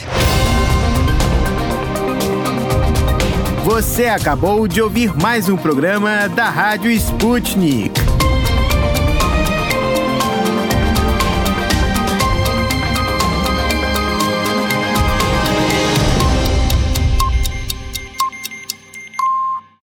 [3.66, 8.09] Você acabou de ouvir mais um programa da Rádio Sputnik.